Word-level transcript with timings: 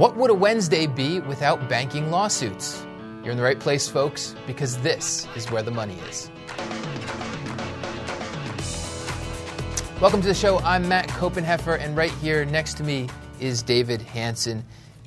What 0.00 0.16
would 0.16 0.30
a 0.30 0.34
Wednesday 0.34 0.86
be 0.86 1.20
without 1.20 1.68
banking 1.68 2.10
lawsuits? 2.10 2.82
You're 3.22 3.32
in 3.32 3.36
the 3.36 3.42
right 3.42 3.60
place, 3.60 3.86
folks, 3.86 4.34
because 4.46 4.78
this 4.78 5.28
is 5.36 5.50
where 5.50 5.62
the 5.62 5.70
money 5.70 5.98
is. 6.08 6.30
Welcome 10.00 10.22
to 10.22 10.28
the 10.28 10.34
show. 10.34 10.58
I'm 10.60 10.88
Matt 10.88 11.08
Koppenheffer, 11.08 11.78
and 11.78 11.94
right 11.98 12.12
here 12.12 12.46
next 12.46 12.78
to 12.78 12.82
me 12.82 13.10
is 13.40 13.62
David 13.62 14.00
Hanson. 14.00 14.64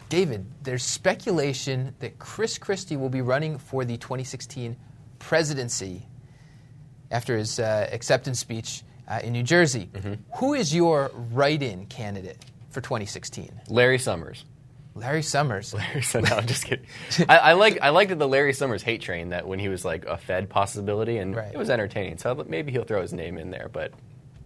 David, 0.10 0.46
there's 0.62 0.84
speculation 0.84 1.96
that 1.98 2.20
Chris 2.20 2.60
Christie 2.60 2.96
will 2.96 3.10
be 3.10 3.22
running 3.22 3.58
for 3.58 3.86
the 3.86 3.98
2016 3.98 4.78
presidency 5.18 6.06
after 7.10 7.36
his 7.36 7.58
uh, 7.58 7.90
acceptance 7.92 8.38
speech 8.38 8.84
uh, 9.08 9.20
in 9.24 9.34
New 9.34 9.42
Jersey. 9.42 9.90
Mm-hmm. 9.92 10.14
Who 10.36 10.54
is 10.54 10.76
your 10.76 11.10
write 11.32 11.64
in 11.64 11.88
candidate 11.88 12.46
for 12.70 12.80
2016? 12.80 13.62
Larry 13.70 13.98
Summers. 13.98 14.46
Larry 14.96 15.24
Summers. 15.24 15.74
so 16.04 16.20
no, 16.20 16.36
I'm 16.36 16.46
just 16.46 16.66
kidding. 16.66 16.86
I, 17.30 17.38
I 17.38 17.54
like 17.54 17.80
I 17.82 17.90
liked 17.90 18.18
the 18.18 18.28
Larry 18.28 18.54
Summers 18.54 18.84
hate 18.84 19.02
train 19.02 19.30
that 19.30 19.48
when 19.48 19.60
he 19.60 19.70
was 19.70 19.84
like 19.84 20.06
a 20.06 20.18
Fed 20.18 20.50
possibility, 20.50 21.18
and 21.18 21.36
Right. 21.36 21.54
it 21.54 21.58
was 21.58 21.70
entertaining. 21.70 22.18
So 22.18 22.46
maybe 22.48 22.72
he'll 22.72 22.84
throw 22.84 23.02
his 23.02 23.14
name 23.14 23.38
in 23.38 23.50
there. 23.52 23.70
But 23.72 23.92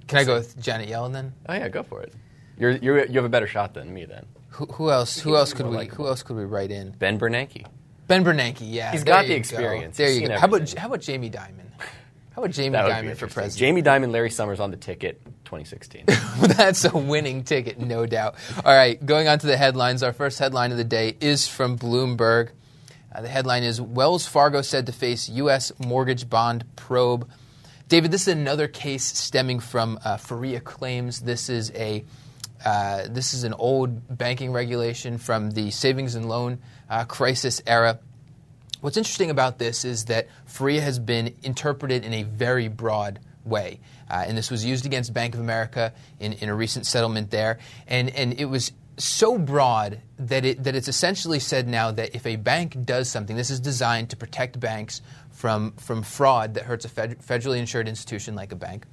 Can 0.07 0.19
I 0.19 0.23
go 0.23 0.35
with 0.35 0.59
Janet 0.61 0.89
Yellen 0.89 1.13
then? 1.13 1.33
oh 1.49 1.53
yeah, 1.53 1.67
go 1.69 1.83
for 1.83 2.01
it. 2.01 2.13
You're, 2.57 2.71
you're 2.71 3.05
you 3.05 3.13
have 3.15 3.25
a 3.25 3.29
better 3.29 3.47
shot 3.47 3.73
than 3.73 3.93
me 3.93 4.05
then. 4.05 4.25
Who, 4.51 4.65
who 4.65 4.89
else? 4.89 5.19
Who 5.19 5.35
else 5.35 5.53
could 5.53 5.67
we? 5.67 5.75
likable. 5.75 6.05
Who 6.05 6.09
else 6.09 6.23
could 6.23 6.35
we 6.37 6.45
write 6.45 6.71
in? 6.71 6.91
Ben 6.91 7.19
Bernanke. 7.19 7.65
Ben 8.07 8.23
Bernanke. 8.23 8.61
Yeah, 8.61 8.91
he's 8.93 9.03
got 9.03 9.23
the 9.23 9.27
you 9.27 9.33
go. 9.35 9.39
experience. 9.39 9.97
There 9.97 10.07
He's 10.07 10.21
you 10.21 10.27
go. 10.27 10.33
seen 10.33 10.39
How 10.39 10.47
about 10.47 10.73
how 10.75 10.87
about 10.87 11.01
Jamie 11.01 11.29
Dimon? 11.29 11.65
How 12.31 12.43
about 12.43 12.51
Jamie 12.53 12.69
That 12.73 12.85
would 12.85 13.01
be 13.01 13.13
Dimon 13.13 13.17
for 13.17 13.25
president? 13.27 13.57
Jamie 13.57 13.81
Dimon, 13.81 14.11
Larry 14.11 14.29
Summers 14.29 14.59
on 14.59 14.69
the 14.71 14.77
ticket, 14.77 15.19
2016. 15.47 16.03
That's 16.57 16.85
a 16.85 16.97
winning 16.97 17.43
ticket, 17.43 17.79
no 17.79 18.05
doubt. 18.05 18.35
All 18.63 18.73
right, 18.73 19.03
going 19.03 19.27
on 19.27 19.39
to 19.39 19.47
the 19.47 19.57
headlines. 19.57 20.03
Our 20.03 20.11
first 20.11 20.39
headline 20.39 20.71
of 20.71 20.77
the 20.77 20.83
day 20.83 21.15
is 21.21 21.47
from 21.47 21.77
Bloomberg. 21.77 22.49
Uh, 23.15 23.21
the 23.21 23.29
headline 23.29 23.63
is 23.63 23.81
Wells 23.81 24.27
Fargo 24.27 24.61
said 24.61 24.85
to 24.87 24.91
face 24.91 25.29
U.S. 25.29 25.71
mortgage 25.79 26.29
bond 26.29 26.65
probe. 26.75 27.29
David, 27.87 28.11
this 28.11 28.27
is 28.27 28.33
another 28.33 28.67
case 28.67 29.05
stemming 29.05 29.61
from 29.61 29.97
uh, 30.03 30.17
claims. 30.17 31.21
This 31.21 31.49
is 31.49 31.71
a 31.71 32.03
uh, 32.65 33.03
this 33.07 33.33
is 33.33 33.45
an 33.45 33.53
old 33.53 34.17
banking 34.17 34.51
regulation 34.51 35.17
from 35.17 35.51
the 35.51 35.71
savings 35.71 36.15
and 36.15 36.27
loan 36.27 36.59
uh, 36.89 37.05
crisis 37.05 37.61
era. 37.65 37.99
What's 38.81 38.97
interesting 38.97 39.29
about 39.29 39.59
this 39.59 39.85
is 39.85 40.05
that 40.05 40.27
FIRREA 40.47 40.81
has 40.81 40.99
been 40.99 41.35
interpreted 41.43 42.03
in 42.03 42.13
a 42.13 42.23
very 42.23 42.67
broad 42.67 43.19
way. 43.47 43.79
Uh, 44.09 44.25
and 44.27 44.37
this 44.37 44.51
was 44.51 44.63
used 44.65 44.85
against 44.85 45.13
Bank 45.13 45.33
of 45.33 45.39
America 45.39 45.93
in, 46.19 46.33
in 46.33 46.49
a 46.49 46.55
recent 46.55 46.85
settlement 46.85 47.31
there. 47.31 47.59
And, 47.87 48.09
and 48.11 48.33
it 48.39 48.45
was 48.45 48.71
so 48.97 49.37
broad 49.37 50.01
that, 50.17 50.43
it, 50.43 50.63
that 50.63 50.75
it's 50.75 50.87
essentially 50.87 51.39
said 51.39 51.67
now 51.67 51.91
that 51.91 52.15
if 52.15 52.25
a 52.25 52.35
bank 52.35 52.85
does 52.85 53.09
something, 53.09 53.35
this 53.35 53.49
is 53.49 53.59
designed 53.59 54.09
to 54.09 54.17
protect 54.17 54.59
banks 54.59 55.01
from, 55.31 55.73
from 55.73 56.01
fraud 56.01 56.55
that 56.55 56.63
hurts 56.63 56.85
a 56.85 56.89
fed, 56.89 57.19
federally 57.19 57.57
insured 57.57 57.87
institution 57.87 58.35
like 58.35 58.51
a 58.51 58.55
bank. 58.55 58.85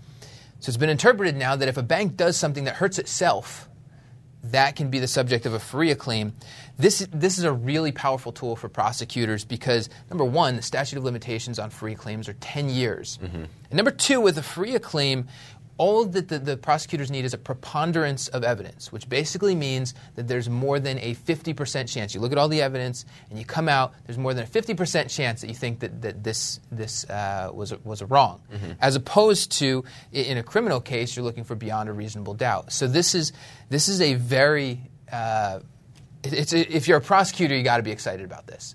So 0.60 0.70
it's 0.70 0.76
been 0.76 0.90
interpreted 0.90 1.36
now 1.36 1.56
that 1.56 1.68
if 1.68 1.76
a 1.76 1.82
bank 1.82 2.16
does 2.16 2.36
something 2.36 2.64
that 2.64 2.76
hurts 2.76 2.98
itself, 2.98 3.68
that 4.44 4.76
can 4.76 4.90
be 4.90 4.98
the 4.98 5.06
subject 5.06 5.46
of 5.46 5.54
a 5.54 5.58
FIRREA 5.58 5.96
claim. 5.96 6.34
This, 6.76 7.06
this 7.12 7.38
is 7.38 7.44
a 7.44 7.52
really 7.52 7.92
powerful 7.92 8.32
tool 8.32 8.56
for 8.56 8.68
prosecutors 8.68 9.44
because, 9.44 9.88
number 10.10 10.24
one, 10.24 10.56
the 10.56 10.62
statute 10.62 10.98
of 10.98 11.04
limitations 11.04 11.58
on 11.58 11.70
FIRREA 11.70 11.96
claims 11.96 12.28
are 12.28 12.34
10 12.34 12.68
years. 12.68 13.18
And 13.22 13.48
number 13.72 13.92
two, 13.92 14.20
with 14.20 14.38
a 14.38 14.42
FIRREA 14.42 14.80
claim, 14.82 15.28
all 15.76 16.04
that 16.04 16.28
the, 16.28 16.38
the 16.38 16.56
prosecutors 16.56 17.10
need 17.10 17.24
is 17.24 17.34
a 17.34 17.38
preponderance 17.38 18.28
of 18.28 18.44
evidence, 18.44 18.92
which 18.92 19.08
basically 19.08 19.54
means 19.54 19.94
that 20.14 20.28
there's 20.28 20.48
more 20.48 20.78
than 20.78 20.98
a 20.98 21.14
50% 21.14 21.88
chance. 21.88 22.14
You 22.14 22.20
look 22.20 22.32
at 22.32 22.38
all 22.38 22.48
the 22.48 22.62
evidence 22.62 23.04
and 23.28 23.38
you 23.38 23.44
come 23.44 23.68
out, 23.68 23.92
there's 24.06 24.18
more 24.18 24.34
than 24.34 24.44
a 24.44 24.46
50% 24.46 25.10
chance 25.14 25.40
that 25.40 25.48
you 25.48 25.54
think 25.54 25.80
that, 25.80 26.02
that 26.02 26.22
this, 26.22 26.60
this 26.70 27.08
uh, 27.10 27.50
was, 27.52 27.72
a, 27.72 27.78
was 27.84 28.02
a 28.02 28.06
wrong. 28.06 28.40
As 28.80 28.94
opposed 28.94 29.52
to, 29.58 29.84
in 30.12 30.38
a 30.38 30.42
criminal 30.42 30.80
case, 30.80 31.16
you're 31.16 31.24
looking 31.24 31.44
for 31.44 31.56
beyond 31.56 31.88
a 31.88 31.92
reasonable 31.92 32.34
doubt. 32.34 32.72
So 32.72 32.86
this 32.86 33.14
is, 33.14 33.32
this 33.68 33.88
is 33.88 34.00
a 34.00 34.14
very, 34.14 34.80
uh, 35.10 35.60
it's 36.32 36.52
if 36.52 36.88
you're 36.88 36.98
a 36.98 37.02
prosecutor, 37.02 37.56
you 37.56 37.62
got 37.62 37.78
to 37.78 37.82
be 37.82 37.90
excited 37.90 38.24
about 38.24 38.46
this. 38.46 38.74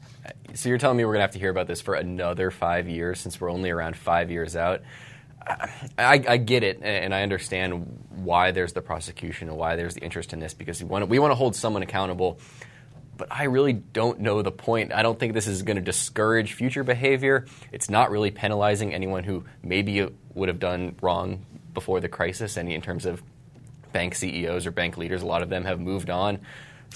so 0.53 0.69
you're 0.69 0.77
telling 0.77 0.97
me 0.97 1.05
we're 1.05 1.13
gonna 1.13 1.23
have 1.23 1.31
to 1.31 1.39
hear 1.39 1.49
about 1.49 1.67
this 1.67 1.81
for 1.81 1.95
another 1.95 2.51
five 2.51 2.87
years 2.87 3.19
since 3.19 3.39
we're 3.39 3.51
only 3.51 3.69
around 3.69 3.97
five 3.97 4.31
years 4.31 4.55
out. 4.55 4.81
I, 5.97 6.23
I 6.27 6.37
get 6.37 6.63
it, 6.63 6.79
and 6.83 7.13
I 7.13 7.23
understand 7.23 8.05
why 8.09 8.51
there's 8.51 8.73
the 8.73 8.81
prosecution 8.81 9.49
and 9.49 9.57
why 9.57 9.75
there's 9.75 9.95
the 9.95 10.01
interest 10.01 10.33
in 10.33 10.39
this 10.39 10.53
because 10.53 10.81
we 10.81 10.87
want 10.87 11.03
to, 11.03 11.05
we 11.07 11.17
want 11.17 11.31
to 11.31 11.35
hold 11.35 11.55
someone 11.55 11.81
accountable. 11.81 12.39
But 13.17 13.29
I 13.31 13.45
really 13.45 13.73
don't 13.73 14.19
know 14.19 14.41
the 14.41 14.51
point. 14.51 14.93
I 14.93 15.01
don't 15.01 15.19
think 15.19 15.33
this 15.33 15.47
is 15.47 15.63
going 15.63 15.75
to 15.75 15.81
discourage 15.81 16.53
future 16.53 16.83
behavior. 16.83 17.45
It's 17.71 17.89
not 17.89 18.11
really 18.11 18.31
penalizing 18.31 18.93
anyone 18.93 19.23
who 19.23 19.43
maybe 19.63 20.07
would 20.35 20.49
have 20.49 20.59
done 20.59 20.95
wrong 21.01 21.45
before 21.73 21.99
the 21.99 22.09
crisis. 22.09 22.55
Any 22.55 22.75
in 22.75 22.81
terms 22.81 23.05
of 23.05 23.21
bank 23.91 24.15
CEOs 24.15 24.65
or 24.65 24.71
bank 24.71 24.97
leaders, 24.97 25.21
a 25.21 25.25
lot 25.25 25.41
of 25.41 25.49
them 25.49 25.65
have 25.65 25.79
moved 25.79 26.09
on. 26.09 26.39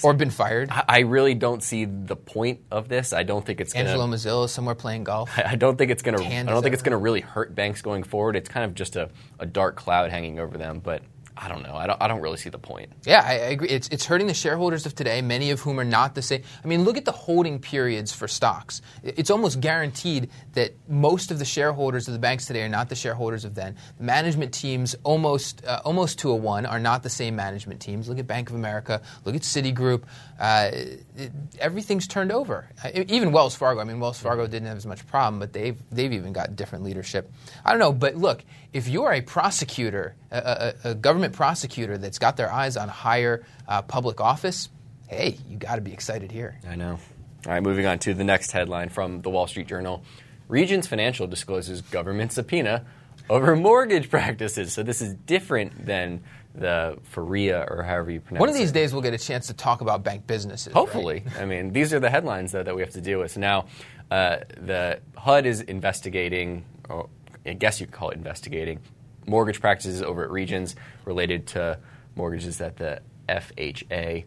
Or 0.02 0.12
been 0.14 0.30
fired. 0.30 0.70
I 0.70 0.84
I 0.88 0.98
really 1.00 1.34
don't 1.34 1.62
see 1.62 1.84
the 1.84 2.16
point 2.16 2.60
of 2.70 2.88
this. 2.88 3.12
I 3.12 3.22
don't 3.22 3.44
think 3.44 3.60
it's 3.60 3.72
going 3.72 3.86
Angelo. 3.86 4.06
Mozilo 4.06 4.48
somewhere 4.48 4.74
playing 4.74 5.04
golf. 5.04 5.30
I 5.38 5.42
I 5.52 5.56
don't 5.56 5.76
think 5.76 5.90
it's 5.90 6.02
going 6.02 6.16
to. 6.16 6.24
I 6.24 6.42
don't 6.42 6.62
think 6.62 6.72
it's 6.74 6.82
going 6.82 6.92
to 6.92 6.98
really 6.98 7.20
hurt 7.20 7.54
banks 7.54 7.82
going 7.82 8.02
forward. 8.02 8.36
It's 8.36 8.48
kind 8.48 8.64
of 8.64 8.74
just 8.74 8.96
a, 8.96 9.10
a 9.38 9.46
dark 9.46 9.76
cloud 9.76 10.10
hanging 10.10 10.38
over 10.38 10.58
them. 10.58 10.80
But 10.80 11.02
I 11.36 11.48
don't 11.48 11.62
know. 11.62 11.74
I 11.74 11.86
don't. 11.86 12.00
I 12.00 12.06
don't 12.06 12.20
really 12.20 12.36
see 12.36 12.48
the 12.48 12.58
point. 12.58 12.92
Yeah, 13.04 13.22
I, 13.24 13.32
I 13.32 13.34
agree. 13.34 13.68
It's, 13.68 13.88
it's 13.88 14.04
hurting 14.06 14.28
the 14.28 14.34
shareholders 14.34 14.86
of 14.86 14.94
today, 14.94 15.20
many 15.20 15.50
of 15.50 15.60
whom 15.60 15.80
are 15.80 15.84
not 15.84 16.14
the 16.14 16.22
same. 16.22 16.42
I 16.62 16.68
mean, 16.68 16.84
look 16.84 16.96
at 16.96 17.04
the 17.04 17.12
holding 17.12 17.58
periods 17.58 18.12
for 18.12 18.28
stocks. 18.28 18.82
It's 19.02 19.30
almost 19.30 19.60
guaranteed 19.60 20.30
that 20.52 20.74
most 20.88 21.32
of 21.32 21.40
the 21.40 21.44
shareholders 21.44 22.06
of 22.06 22.14
the 22.14 22.20
banks 22.20 22.46
today 22.46 22.62
are 22.62 22.68
not 22.68 22.88
the 22.88 22.94
shareholders 22.94 23.44
of 23.44 23.56
then. 23.56 23.76
The 23.98 24.04
management 24.04 24.54
teams, 24.54 24.94
almost 25.02 25.64
uh, 25.66 25.80
almost 25.84 26.20
to 26.20 26.30
a 26.30 26.36
one, 26.36 26.66
are 26.66 26.78
not 26.78 27.02
the 27.02 27.10
same 27.10 27.34
management 27.34 27.80
teams. 27.80 28.08
Look 28.08 28.20
at 28.20 28.28
Bank 28.28 28.50
of 28.50 28.54
America. 28.54 29.02
Look 29.24 29.34
at 29.34 29.42
Citigroup. 29.42 30.04
Uh, 30.38 30.70
it, 30.72 31.32
everything's 31.58 32.06
turned 32.06 32.30
over. 32.30 32.68
Uh, 32.84 32.90
even 33.08 33.32
Wells 33.32 33.56
Fargo. 33.56 33.80
I 33.80 33.84
mean, 33.84 33.98
Wells 33.98 34.20
Fargo 34.20 34.46
didn't 34.46 34.68
have 34.68 34.76
as 34.76 34.86
much 34.86 35.04
problem, 35.08 35.40
but 35.40 35.52
they've 35.52 35.78
they've 35.90 36.12
even 36.12 36.32
got 36.32 36.54
different 36.54 36.84
leadership. 36.84 37.30
I 37.64 37.70
don't 37.70 37.80
know, 37.80 37.92
but 37.92 38.14
look, 38.14 38.44
if 38.74 38.88
you're 38.88 39.12
a 39.12 39.20
prosecutor, 39.22 40.16
a, 40.32 40.74
a, 40.84 40.90
a 40.90 40.94
government 40.94 41.32
prosecutor 41.32 41.96
that's 41.96 42.18
got 42.18 42.36
their 42.36 42.52
eyes 42.52 42.76
on 42.76 42.88
higher 42.88 43.46
uh, 43.68 43.80
public 43.80 44.20
office, 44.20 44.68
hey, 45.06 45.38
you 45.48 45.56
got 45.56 45.76
to 45.76 45.80
be 45.80 45.92
excited 45.92 46.32
here. 46.32 46.58
I 46.68 46.74
know. 46.74 46.98
All 47.46 47.52
right, 47.52 47.62
moving 47.62 47.86
on 47.86 48.00
to 48.00 48.14
the 48.14 48.24
next 48.24 48.50
headline 48.50 48.88
from 48.88 49.22
the 49.22 49.30
Wall 49.30 49.46
Street 49.46 49.68
Journal. 49.68 50.02
Regions 50.48 50.88
Financial 50.88 51.28
discloses 51.28 51.82
government 51.82 52.32
subpoena 52.32 52.84
over 53.30 53.54
mortgage 53.54 54.10
practices. 54.10 54.72
So 54.72 54.82
this 54.82 55.00
is 55.00 55.14
different 55.14 55.86
than 55.86 56.24
the 56.52 56.98
Faria 57.04 57.66
or 57.68 57.84
however 57.84 58.10
you 58.10 58.20
pronounce 58.20 58.40
it. 58.40 58.40
One 58.40 58.48
of 58.48 58.56
these 58.56 58.72
days, 58.72 58.92
we'll 58.92 59.02
get 59.02 59.14
a 59.14 59.18
chance 59.18 59.46
to 59.46 59.54
talk 59.54 59.82
about 59.82 60.02
bank 60.02 60.26
businesses. 60.26 60.68
right? 60.68 60.80
Hopefully. 60.80 61.24
I 61.38 61.44
mean, 61.44 61.72
these 61.72 61.92
are 61.92 62.00
the 62.00 62.10
headlines 62.10 62.50
though, 62.50 62.62
that 62.64 62.74
we 62.74 62.82
have 62.82 62.92
to 62.92 63.00
deal 63.00 63.20
with. 63.20 63.32
So 63.32 63.40
now, 63.40 63.66
uh, 64.10 64.38
the 64.56 65.00
HUD 65.16 65.46
is 65.46 65.60
investigating, 65.60 66.64
or 66.88 67.08
I 67.46 67.52
guess 67.52 67.80
you 67.80 67.86
could 67.86 67.94
call 67.94 68.10
it 68.10 68.16
investigating, 68.16 68.80
mortgage 69.26 69.60
practices 69.60 70.02
over 70.02 70.24
at 70.24 70.30
Regions 70.30 70.76
related 71.04 71.46
to 71.48 71.78
mortgages 72.16 72.58
that 72.58 72.76
the 72.76 73.00
FHA 73.28 74.24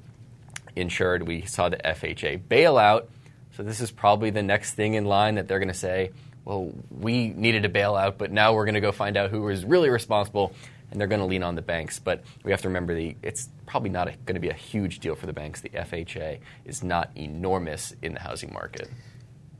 insured. 0.75 1.27
We 1.27 1.41
saw 1.45 1.69
the 1.69 1.77
FHA 1.77 2.43
bailout. 2.47 3.07
So 3.55 3.63
this 3.63 3.81
is 3.81 3.91
probably 3.91 4.29
the 4.29 4.43
next 4.43 4.73
thing 4.73 4.93
in 4.93 5.05
line 5.05 5.35
that 5.35 5.47
they're 5.47 5.59
going 5.59 5.67
to 5.69 5.73
say, 5.73 6.11
well, 6.45 6.71
we 6.89 7.29
needed 7.29 7.65
a 7.65 7.69
bailout, 7.69 8.17
but 8.17 8.31
now 8.31 8.53
we're 8.53 8.65
going 8.65 8.75
to 8.75 8.81
go 8.81 8.91
find 8.91 9.17
out 9.17 9.31
who 9.31 9.41
was 9.41 9.65
really 9.65 9.89
responsible, 9.89 10.53
and 10.89 10.99
they're 10.99 11.07
going 11.07 11.19
to 11.19 11.25
lean 11.25 11.43
on 11.43 11.55
the 11.55 11.61
banks. 11.61 11.99
But 11.99 12.23
we 12.43 12.51
have 12.51 12.61
to 12.61 12.69
remember 12.69 12.93
the 12.93 13.17
it's 13.21 13.49
probably 13.65 13.89
not 13.89 14.07
going 14.25 14.35
to 14.35 14.39
be 14.39 14.49
a 14.49 14.53
huge 14.53 14.99
deal 14.99 15.15
for 15.15 15.25
the 15.25 15.33
banks. 15.33 15.61
The 15.61 15.69
FHA 15.69 16.39
is 16.65 16.83
not 16.83 17.09
enormous 17.15 17.93
in 18.01 18.13
the 18.13 18.21
housing 18.21 18.53
market. 18.53 18.89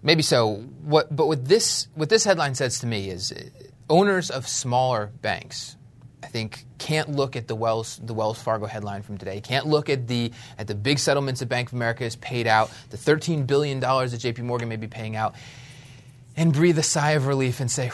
Maybe 0.01 0.21
so. 0.21 0.55
What, 0.83 1.13
but 1.15 1.27
what 1.27 1.45
this 1.45 1.87
what 1.95 2.09
this 2.09 2.23
headline 2.23 2.55
says 2.55 2.79
to 2.79 2.87
me 2.87 3.09
is, 3.09 3.31
uh, 3.31 3.43
owners 3.89 4.29
of 4.29 4.47
smaller 4.47 5.11
banks, 5.21 5.75
I 6.23 6.27
think, 6.27 6.65
can't 6.77 7.09
look 7.09 7.35
at 7.35 7.47
the 7.47 7.55
Wells 7.55 7.99
the 8.03 8.13
Wells 8.13 8.41
Fargo 8.41 8.67
headline 8.67 9.01
from 9.01 9.17
today. 9.17 9.41
Can't 9.41 9.65
look 9.65 9.89
at 9.89 10.07
the 10.07 10.31
at 10.57 10.67
the 10.67 10.75
big 10.75 10.99
settlements 10.99 11.39
that 11.39 11.47
Bank 11.47 11.69
of 11.69 11.73
America 11.73 12.03
has 12.03 12.15
paid 12.15 12.47
out, 12.47 12.71
the 12.89 12.97
13 12.97 13.45
billion 13.45 13.79
dollars 13.79 14.11
that 14.11 14.19
J.P. 14.19 14.43
Morgan 14.43 14.69
may 14.69 14.75
be 14.75 14.87
paying 14.87 15.15
out, 15.15 15.35
and 16.35 16.53
breathe 16.53 16.77
a 16.77 16.83
sigh 16.83 17.11
of 17.11 17.27
relief 17.27 17.59
and 17.59 17.69
say, 17.69 17.91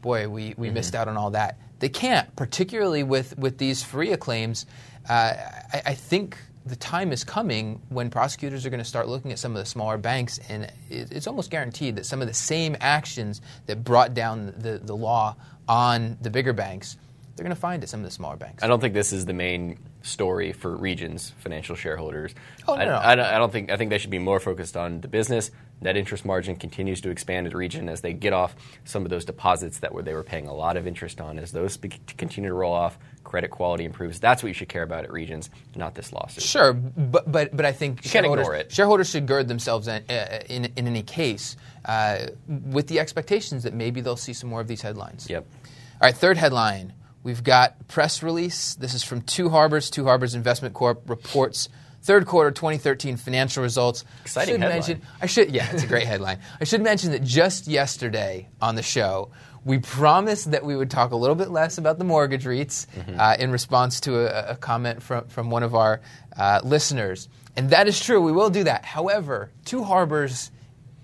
"Boy, 0.00 0.28
we, 0.28 0.54
we 0.56 0.70
missed 0.70 0.94
out 0.94 1.08
on 1.08 1.16
all 1.16 1.30
that." 1.30 1.58
They 1.78 1.88
can't, 1.88 2.34
particularly 2.36 3.02
with 3.02 3.36
with 3.38 3.58
these 3.58 3.82
FIRREA 3.82 4.18
claims. 4.18 4.66
Uh, 5.08 5.34
I, 5.72 5.82
I 5.86 5.94
think 5.94 6.36
the 6.64 6.76
time 6.76 7.12
is 7.12 7.24
coming 7.24 7.80
when 7.88 8.10
prosecutors 8.10 8.64
are 8.64 8.70
going 8.70 8.78
to 8.78 8.84
start 8.84 9.08
looking 9.08 9.32
at 9.32 9.38
some 9.38 9.52
of 9.52 9.58
the 9.58 9.66
smaller 9.66 9.98
banks, 9.98 10.38
and 10.48 10.70
it's 10.88 11.26
almost 11.26 11.50
guaranteed 11.50 11.96
that 11.96 12.06
some 12.06 12.20
of 12.20 12.28
the 12.28 12.34
same 12.34 12.76
actions 12.80 13.40
that 13.66 13.82
brought 13.82 14.14
down 14.14 14.54
the, 14.58 14.80
the 14.82 14.96
law 14.96 15.34
on 15.68 16.16
the 16.20 16.30
bigger 16.30 16.52
banks, 16.52 16.96
they're 17.34 17.44
going 17.44 17.54
to 17.54 17.60
find 17.60 17.82
at 17.82 17.88
some 17.88 18.00
of 18.00 18.04
the 18.04 18.10
smaller 18.10 18.36
banks. 18.36 18.62
I 18.62 18.68
don't 18.68 18.80
think 18.80 18.94
this 18.94 19.12
is 19.12 19.26
the 19.26 19.32
main 19.32 19.78
story 20.02 20.52
for 20.52 20.76
Regions 20.76 21.32
financial 21.38 21.76
shareholders. 21.76 22.34
Oh, 22.68 22.74
no, 22.74 22.82
I. 22.82 23.12
I 23.12 23.14
don't- 23.14 23.26
I 23.26 23.38
don't 23.38 23.52
think 23.52 23.70
I 23.70 23.76
think 23.76 23.90
they 23.90 23.98
should 23.98 24.10
be 24.10 24.18
more 24.18 24.40
focused 24.40 24.76
on 24.76 25.00
the 25.00 25.08
business. 25.08 25.50
Net 25.80 25.96
interest 25.96 26.24
margin 26.24 26.54
continues 26.54 27.00
to 27.00 27.10
expand 27.10 27.46
at 27.48 27.54
Region 27.54 27.88
as 27.88 28.02
they 28.02 28.12
get 28.12 28.32
off 28.32 28.54
some 28.84 29.04
of 29.04 29.10
those 29.10 29.24
deposits 29.24 29.78
that 29.78 29.92
were 29.92 30.02
they 30.02 30.14
were 30.14 30.22
paying 30.22 30.46
a 30.46 30.54
lot 30.54 30.76
of 30.76 30.86
interest 30.86 31.20
on. 31.20 31.38
As 31.38 31.50
those 31.52 31.76
be- 31.76 31.88
continue 32.16 32.50
to 32.50 32.54
roll 32.54 32.72
off, 32.72 32.98
credit 33.24 33.50
quality 33.50 33.84
improves. 33.84 34.20
That's 34.20 34.42
what 34.44 34.48
you 34.48 34.54
should 34.54 34.68
care 34.68 34.84
about 34.84 35.02
at 35.04 35.10
Regions, 35.12 35.50
not 35.74 35.94
this 35.94 36.12
lawsuit. 36.12 36.44
Sure, 36.44 36.72
but 36.72 37.30
but 37.30 37.56
but 37.56 37.66
I 37.66 37.72
think 37.72 38.02
shareholders, 38.04 38.44
ignore 38.46 38.54
it. 38.56 38.70
shareholders 38.72 39.10
should 39.10 39.26
gird 39.26 39.48
themselves 39.48 39.88
in, 39.88 40.04
uh, 40.08 40.42
in, 40.48 40.66
in 40.76 40.86
any 40.86 41.02
case 41.02 41.56
uh, 41.84 42.26
with 42.46 42.86
the 42.86 43.00
expectations 43.00 43.64
that 43.64 43.74
maybe 43.74 44.00
they'll 44.00 44.16
see 44.16 44.32
some 44.34 44.50
more 44.50 44.60
of 44.60 44.68
these 44.68 44.82
headlines. 44.82 45.28
Yep. 45.28 45.46
All 45.64 46.06
right, 46.08 46.14
third 46.16 46.36
headline. 46.36 46.92
We've 47.22 47.42
got 47.44 47.86
press 47.88 48.22
release. 48.22 48.74
This 48.74 48.94
is 48.94 49.02
from 49.04 49.22
Two 49.22 49.48
Harbors. 49.50 49.90
Two 49.90 50.04
Harbors 50.04 50.34
Investment 50.34 50.74
Corp 50.74 51.08
reports 51.08 51.68
third 52.02 52.26
quarter 52.26 52.50
2013 52.50 53.16
financial 53.16 53.62
results. 53.62 54.04
Exciting 54.22 54.54
should 54.54 54.60
headline. 54.60 54.76
mention 54.78 55.02
I 55.20 55.26
should 55.26 55.50
yeah, 55.54 55.70
it's 55.72 55.84
a 55.84 55.86
great 55.86 56.06
headline. 56.06 56.38
I 56.60 56.64
should 56.64 56.82
mention 56.82 57.12
that 57.12 57.22
just 57.22 57.68
yesterday 57.68 58.48
on 58.60 58.74
the 58.74 58.82
show, 58.82 59.30
we 59.64 59.78
promised 59.78 60.50
that 60.50 60.64
we 60.64 60.74
would 60.74 60.90
talk 60.90 61.12
a 61.12 61.16
little 61.16 61.36
bit 61.36 61.50
less 61.50 61.78
about 61.78 61.98
the 61.98 62.04
mortgage 62.04 62.44
REITs 62.44 62.86
Mm-hmm. 62.88 63.20
uh, 63.20 63.36
in 63.38 63.52
response 63.52 64.00
to 64.00 64.18
a, 64.26 64.52
a 64.54 64.56
comment 64.56 65.00
from, 65.00 65.28
from 65.28 65.48
one 65.50 65.62
of 65.62 65.76
our 65.76 66.00
uh, 66.36 66.60
listeners. 66.64 67.28
And 67.54 67.70
that 67.70 67.86
is 67.86 68.00
true. 68.00 68.20
We 68.20 68.32
will 68.32 68.50
do 68.50 68.64
that. 68.64 68.84
However, 68.84 69.50
Two 69.64 69.84
Harbors, 69.84 70.50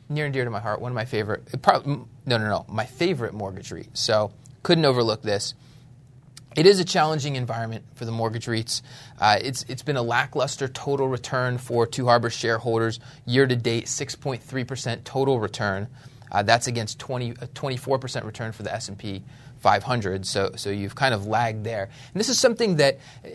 near 0.09 0.25
and 0.25 0.35
dear 0.35 0.45
to 0.45 0.51
my 0.51 0.59
heart, 0.59 0.81
one 0.81 0.91
of 0.91 0.97
my 0.97 1.05
favorite, 1.05 1.47
it 1.53 1.63
prob- 1.63 1.87
m- 1.87 2.09
no, 2.27 2.39
no, 2.39 2.49
no, 2.49 2.65
my 2.69 2.87
favorite 2.87 3.35
mortgage 3.35 3.71
REIT. 3.71 3.97
So 3.97 4.33
couldn't 4.65 4.85
overlook 4.85 5.23
this. 5.23 5.55
It 6.59 6.67
is 6.67 6.81
a 6.81 6.85
challenging 6.85 7.37
environment 7.37 7.85
for 7.95 8.05
the 8.05 8.11
mortgage 8.11 8.47
REITs. 8.47 8.83
Uh, 9.21 9.39
it's, 9.41 9.65
it's 9.69 9.85
been 9.85 9.97
a 9.97 10.03
lackluster 10.03 10.67
total 10.67 11.07
return 11.07 11.57
for 11.57 11.87
Two 11.87 12.07
Harbors 12.07 12.33
shareholders 12.33 12.99
year 13.27 13.47
to 13.47 13.55
date, 13.55 13.85
6.3% 13.85 15.05
total 15.05 15.39
return. 15.39 15.87
Uh, 16.33 16.43
that's 16.43 16.67
against 16.67 16.99
20, 16.99 17.31
a 17.31 17.47
24% 17.47 18.25
return 18.25 18.51
for 18.51 18.65
the 18.65 18.75
S&P 18.75 19.23
500. 19.61 20.27
So, 20.27 20.51
so 20.57 20.71
you've 20.71 20.97
kind 20.97 21.15
of 21.15 21.29
lagged 21.29 21.63
there. 21.63 21.85
And 21.85 22.19
this 22.19 22.29
is 22.29 22.41
something 22.41 22.75
that 22.79 22.99
uh, 23.25 23.29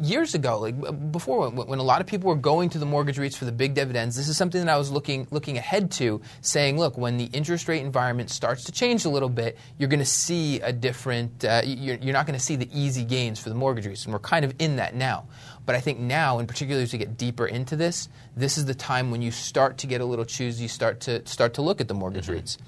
years 0.00 0.34
ago, 0.34 0.60
like 0.60 1.12
before, 1.12 1.48
when, 1.50 1.66
when 1.68 1.78
a 1.78 1.82
lot 1.82 2.00
of 2.00 2.06
people 2.06 2.28
were 2.28 2.36
going 2.36 2.68
to 2.70 2.78
the 2.78 2.86
mortgage 2.86 3.16
REITs 3.16 3.36
for 3.36 3.44
the 3.44 3.52
big 3.52 3.74
dividends, 3.74 4.16
this 4.16 4.28
is 4.28 4.36
something 4.36 4.64
that 4.64 4.72
I 4.72 4.76
was 4.76 4.90
looking 4.90 5.26
looking 5.30 5.56
ahead 5.56 5.90
to, 5.92 6.20
saying, 6.40 6.78
look, 6.78 6.96
when 6.96 7.16
the 7.16 7.24
interest 7.26 7.68
rate 7.68 7.82
environment 7.82 8.30
starts 8.30 8.64
to 8.64 8.72
change 8.72 9.04
a 9.04 9.08
little 9.08 9.28
bit, 9.28 9.58
you're 9.78 9.88
going 9.88 10.00
to 10.00 10.04
see 10.04 10.60
a 10.60 10.72
different. 10.72 11.44
Uh, 11.44 11.62
you're, 11.64 11.96
you're 11.96 12.12
not 12.12 12.26
going 12.26 12.38
to 12.38 12.44
see 12.44 12.56
the 12.56 12.68
easy 12.78 13.04
gains 13.04 13.40
for 13.40 13.48
the 13.48 13.54
mortgage 13.54 13.86
REITs, 13.86 14.04
and 14.04 14.12
we're 14.12 14.20
kind 14.20 14.44
of 14.44 14.54
in 14.58 14.76
that 14.76 14.94
now. 14.94 15.26
But 15.64 15.74
I 15.74 15.80
think 15.80 15.98
now, 15.98 16.38
and 16.38 16.46
particularly 16.46 16.84
as 16.84 16.92
we 16.92 16.98
get 16.98 17.16
deeper 17.16 17.46
into 17.46 17.76
this, 17.76 18.08
this 18.36 18.56
is 18.56 18.66
the 18.66 18.74
time 18.74 19.10
when 19.10 19.22
you 19.22 19.30
start 19.30 19.78
to 19.78 19.86
get 19.86 20.00
a 20.00 20.04
little 20.04 20.24
choosy, 20.24 20.68
start 20.68 21.00
to 21.00 21.26
start 21.26 21.54
to 21.54 21.62
look 21.62 21.80
at 21.80 21.88
the 21.88 21.94
mortgage 21.94 22.26
REITs." 22.26 22.58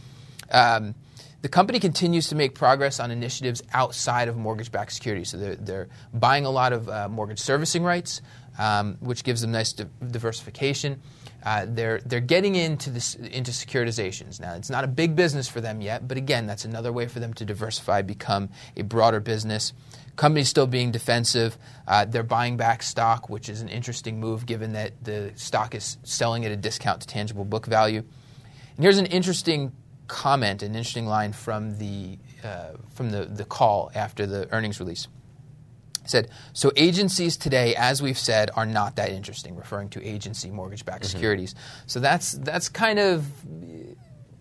Um, 0.50 0.94
the 1.40 1.48
company 1.48 1.78
continues 1.78 2.28
to 2.28 2.34
make 2.34 2.54
progress 2.54 2.98
on 2.98 3.10
initiatives 3.10 3.62
outside 3.72 4.28
of 4.28 4.36
mortgage-backed 4.36 4.92
securities. 4.92 5.30
So 5.30 5.36
they're, 5.36 5.56
they're 5.56 5.88
buying 6.12 6.44
a 6.44 6.50
lot 6.50 6.72
of 6.72 6.88
uh, 6.88 7.08
mortgage 7.08 7.38
servicing 7.38 7.84
rights, 7.84 8.22
um, 8.58 8.96
which 9.00 9.22
gives 9.22 9.40
them 9.40 9.52
nice 9.52 9.72
di- 9.72 9.86
diversification. 10.10 11.00
Uh, 11.44 11.66
they're 11.68 12.00
they're 12.04 12.20
getting 12.20 12.56
into 12.56 12.90
this 12.90 13.14
into 13.14 13.52
securitizations 13.52 14.40
now. 14.40 14.54
It's 14.54 14.70
not 14.70 14.82
a 14.82 14.88
big 14.88 15.14
business 15.14 15.46
for 15.46 15.60
them 15.60 15.80
yet, 15.80 16.08
but 16.08 16.16
again, 16.16 16.48
that's 16.48 16.64
another 16.64 16.92
way 16.92 17.06
for 17.06 17.20
them 17.20 17.32
to 17.34 17.44
diversify, 17.44 18.02
become 18.02 18.48
a 18.76 18.82
broader 18.82 19.20
business. 19.20 19.72
Company's 20.16 20.48
still 20.48 20.66
being 20.66 20.90
defensive. 20.90 21.56
Uh, 21.86 22.04
they're 22.04 22.24
buying 22.24 22.56
back 22.56 22.82
stock, 22.82 23.30
which 23.30 23.48
is 23.48 23.60
an 23.60 23.68
interesting 23.68 24.18
move 24.18 24.46
given 24.46 24.72
that 24.72 24.92
the 25.04 25.30
stock 25.36 25.76
is 25.76 25.96
selling 26.02 26.44
at 26.44 26.50
a 26.50 26.56
discount 26.56 27.02
to 27.02 27.06
tangible 27.06 27.44
book 27.44 27.66
value. 27.66 28.00
And 28.00 28.82
here's 28.84 28.98
an 28.98 29.06
interesting 29.06 29.70
comment, 30.08 30.62
an 30.62 30.74
interesting 30.74 31.06
line 31.06 31.32
from 31.32 31.78
the 31.78 32.18
uh, 32.42 32.72
from 32.90 33.10
the, 33.10 33.24
the 33.26 33.44
call 33.44 33.90
after 33.94 34.26
the 34.26 34.52
earnings 34.52 34.80
release. 34.80 35.06
It 36.04 36.10
said, 36.10 36.30
so 36.52 36.72
agencies 36.74 37.36
today, 37.36 37.74
as 37.76 38.02
we've 38.02 38.18
said, 38.18 38.50
are 38.56 38.66
not 38.66 38.96
that 38.96 39.10
interesting, 39.10 39.54
referring 39.54 39.90
to 39.90 40.04
agency 40.04 40.50
mortgage-backed 40.50 41.04
securities. 41.04 41.54
So 41.86 42.00
that's 42.00 42.32
that's 42.32 42.68
kind 42.68 42.98
of 42.98 43.26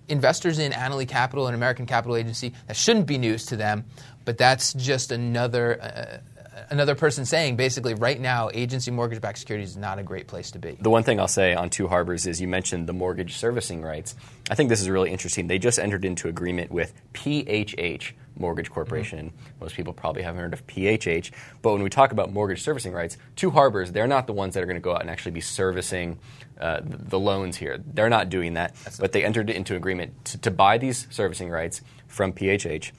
investors 0.08 0.58
in 0.58 0.72
Annaly 0.72 1.08
Capital, 1.08 1.48
and 1.48 1.56
American 1.56 1.86
capital 1.86 2.16
agency, 2.16 2.54
that 2.68 2.78
shouldn't 2.78 3.08
be 3.08 3.18
news 3.18 3.46
to 3.48 3.58
them, 3.58 3.84
but 4.26 4.38
that's 4.38 4.74
just 4.74 5.12
another 5.12 5.82
uh, 5.82 6.37
another 6.70 6.96
person 6.96 7.26
saying 7.26 7.56
basically 7.56 7.94
right 7.94 8.20
now 8.20 8.50
agency 8.54 8.92
mortgage-backed 8.92 9.38
securities 9.38 9.72
is 9.72 9.78
not 9.78 10.00
a 10.00 10.04
great 10.04 10.28
place 10.28 10.52
to 10.52 10.60
be. 10.60 10.78
The 10.80 10.90
one 10.90 11.04
thing 11.04 11.20
I'll 11.20 11.28
say 11.28 11.54
on 11.54 11.70
Two 11.70 11.88
Harbors 11.88 12.28
is 12.28 12.42
you 12.42 12.48
mentioned 12.48 12.88
the 12.88 12.94
mortgage 12.94 13.38
servicing 13.38 13.82
rights. 13.82 14.16
I 14.50 14.56
think 14.56 14.70
this 14.70 14.82
is 14.82 14.90
really 14.90 15.12
interesting. 15.12 15.48
They 15.48 15.60
just 15.60 15.80
entered 15.80 16.06
into 16.06 16.28
agreement 16.28 16.72
with 16.72 16.94
PHH 17.14 18.14
Mortgage 18.40 18.70
Corporation. 18.70 19.34
Most 19.60 19.76
people 19.76 19.94
probably 19.94 20.22
haven't 20.22 20.42
heard 20.42 20.54
of 20.54 20.66
PHH, 20.68 21.32
but 21.62 21.74
when 21.74 21.84
we 21.84 21.90
talk 21.90 22.12
about 22.12 22.32
mortgage 22.32 22.62
servicing 22.62 22.94
rights, 22.94 23.18
Two 23.36 23.52
Harbors, 23.52 23.92
they're 23.92 24.08
not 24.08 24.28
the 24.28 24.34
ones 24.34 24.54
that 24.54 24.64
are 24.64 24.68
going 24.68 24.76
to 24.76 24.82
go 24.82 24.94
out 24.94 25.02
and 25.02 25.10
actually 25.10 25.32
be 25.32 25.42
servicing 25.42 26.20
uh, 26.60 26.82
the, 26.84 27.20
loans 27.20 27.58
here. 27.58 27.78
They're 27.86 28.10
not 28.10 28.30
doing 28.30 28.54
that, 28.54 28.76
but 29.00 29.12
they 29.12 29.24
entered 29.24 29.50
into 29.50 29.76
agreement 29.76 30.26
to, 30.26 30.38
to 30.40 30.52
buy 30.52 30.78
these 30.78 31.08
servicing 31.10 31.50
rights 31.50 31.82
from 32.08 32.34
PHH. 32.34 32.92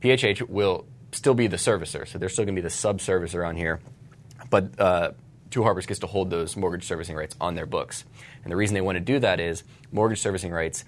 PHH 0.00 0.48
will 0.48 0.86
still 1.14 1.34
be 1.34 1.46
the 1.46 1.56
servicer, 1.56 2.06
so 2.06 2.18
they're 2.18 2.28
still 2.28 2.44
going 2.44 2.54
to 2.54 2.60
be 2.60 2.64
the 2.66 2.70
sub-servicer 2.70 3.46
on 3.46 3.56
here 3.56 3.80
but 4.50 4.78
uh, 4.78 5.12
Two 5.50 5.62
Harbors 5.62 5.86
gets 5.86 6.00
to 6.00 6.06
hold 6.06 6.30
those 6.30 6.56
mortgage 6.56 6.84
servicing 6.84 7.16
rights 7.16 7.36
on 7.40 7.54
their 7.54 7.66
books. 7.66 8.04
And 8.42 8.52
the 8.52 8.56
reason 8.56 8.74
they 8.74 8.80
want 8.80 8.96
to 8.96 9.00
do 9.00 9.18
that 9.18 9.40
is 9.40 9.64
mortgage 9.92 10.20
servicing 10.20 10.52
rights 10.52 10.84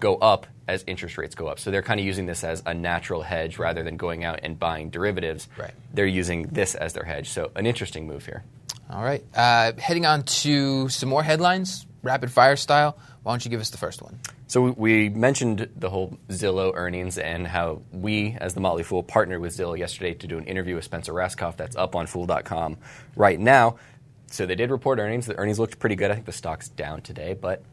go 0.00 0.16
up 0.16 0.46
as 0.68 0.84
interest 0.86 1.16
rates 1.16 1.34
go 1.34 1.46
up. 1.46 1.58
So 1.58 1.70
they're 1.70 1.82
kind 1.82 2.00
of 2.00 2.04
using 2.04 2.26
this 2.26 2.44
as 2.44 2.62
a 2.66 2.74
natural 2.74 3.22
hedge 3.22 3.58
rather 3.58 3.82
than 3.82 3.96
going 3.96 4.24
out 4.24 4.40
and 4.42 4.58
buying 4.58 4.90
derivatives. 4.90 5.48
Right. 5.56 5.72
They're 5.94 6.06
using 6.06 6.48
this 6.48 6.74
as 6.74 6.92
their 6.92 7.04
hedge. 7.04 7.30
So 7.30 7.50
an 7.54 7.66
interesting 7.66 8.06
move 8.06 8.26
here. 8.26 8.44
All 8.90 9.02
right, 9.02 9.24
uh, 9.34 9.72
heading 9.78 10.06
on 10.06 10.22
to 10.22 10.88
some 10.90 11.08
more 11.08 11.22
headlines, 11.22 11.86
rapid 12.02 12.30
fire 12.30 12.54
style. 12.54 12.96
Why 13.26 13.32
don't 13.32 13.44
you 13.44 13.50
give 13.50 13.60
us 13.60 13.70
the 13.70 13.76
first 13.76 14.02
one? 14.02 14.20
So 14.46 14.70
we- 14.70 15.08
mentioned 15.08 15.68
the 15.74 15.90
whole 15.90 16.16
Zillow 16.28 16.70
earnings 16.76 17.18
and 17.18 17.44
how 17.44 17.82
we, 17.90 18.36
as 18.40 18.54
the 18.54 18.60
Motley 18.60 18.84
Fool, 18.84 19.02
partnered 19.02 19.40
with 19.40 19.52
Zillow 19.52 19.76
yesterday 19.76 20.14
to 20.14 20.28
do 20.28 20.38
an 20.38 20.44
interview 20.44 20.76
with 20.76 20.84
Spencer 20.84 21.12
Rascoff. 21.12 21.56
That's 21.56 21.74
up 21.74 21.96
on 21.96 22.06
Fool.com 22.06 22.76
right 23.16 23.40
now. 23.40 23.78
So 24.28 24.46
they 24.46 24.54
did 24.54 24.70
report 24.70 25.00
earnings. 25.00 25.26
The 25.26 25.36
earnings 25.36 25.58
looked 25.58 25.80
pretty 25.80 25.96
good. 25.96 26.12
I 26.12 26.14
think 26.14 26.26
the 26.26 26.30
stock's 26.30 26.68
down 26.68 27.02
today, 27.02 27.34
but 27.34 27.64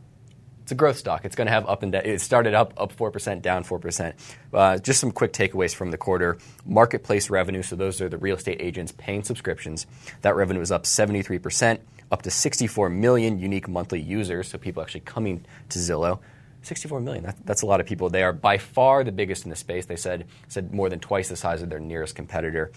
it's 0.63 0.71
a 0.71 0.75
growth 0.75 0.97
stock. 0.97 1.23
It's 1.23 1.35
going 1.35 1.45
to 1.45 1.53
have 1.53 1.69
up 1.69 1.83
and 1.83 1.91
down. 1.91 2.03
It 2.03 2.21
started 2.21 2.55
up 2.55 2.73
up 2.77 2.91
four 2.93 3.11
percent, 3.11 3.43
down 3.43 3.63
four 3.63 3.77
percent. 3.77 4.15
Uh, 4.51 4.79
just 4.79 4.99
some 4.99 5.11
quick 5.11 5.33
takeaways 5.33 5.75
from 5.75 5.91
the 5.91 5.97
quarter. 5.97 6.39
Marketplace 6.65 7.29
revenue. 7.29 7.61
So 7.61 7.75
those 7.75 8.01
are 8.01 8.09
the 8.09 8.17
real 8.17 8.37
estate 8.37 8.57
agents 8.59 8.91
paying 8.97 9.21
subscriptions. 9.21 9.85
That 10.21 10.35
revenue 10.35 10.61
is 10.61 10.71
up 10.71 10.87
seventy 10.87 11.21
three 11.21 11.37
percent, 11.37 11.81
up 12.13 12.21
to 12.21 12.31
sixty 12.31 12.67
four 12.67 12.89
million 12.89 13.39
unique 13.39 13.67
monthly 13.67 13.99
users. 13.99 14.47
So 14.47 14.57
people 14.57 14.81
actually 14.81 15.01
coming 15.01 15.43
to 15.69 15.79
Zillow. 15.79 16.19
64 16.61 17.01
million. 17.01 17.25
That, 17.25 17.35
that's 17.45 17.61
a 17.61 17.65
lot 17.65 17.81
of 17.81 17.85
people. 17.85 18.09
They 18.09 18.23
are 18.23 18.31
by 18.31 18.57
far 18.57 19.03
the 19.03 19.11
biggest 19.11 19.43
in 19.43 19.49
the 19.49 19.55
space. 19.57 19.85
They 19.85 19.97
said 19.97 20.27
said 20.47 20.73
more 20.73 20.87
than 20.87 20.99
twice 20.99 21.27
the 21.27 21.35
size 21.35 21.61
of 21.61 21.69
their 21.69 21.81
nearest 21.81 22.15
competitor. 22.15 22.71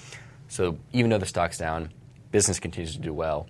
So 0.48 0.78
even 0.92 1.10
though 1.10 1.18
the 1.18 1.26
stock's 1.26 1.56
down, 1.56 1.92
business 2.32 2.58
continues 2.58 2.94
to 2.94 3.00
do 3.00 3.12
well. 3.12 3.46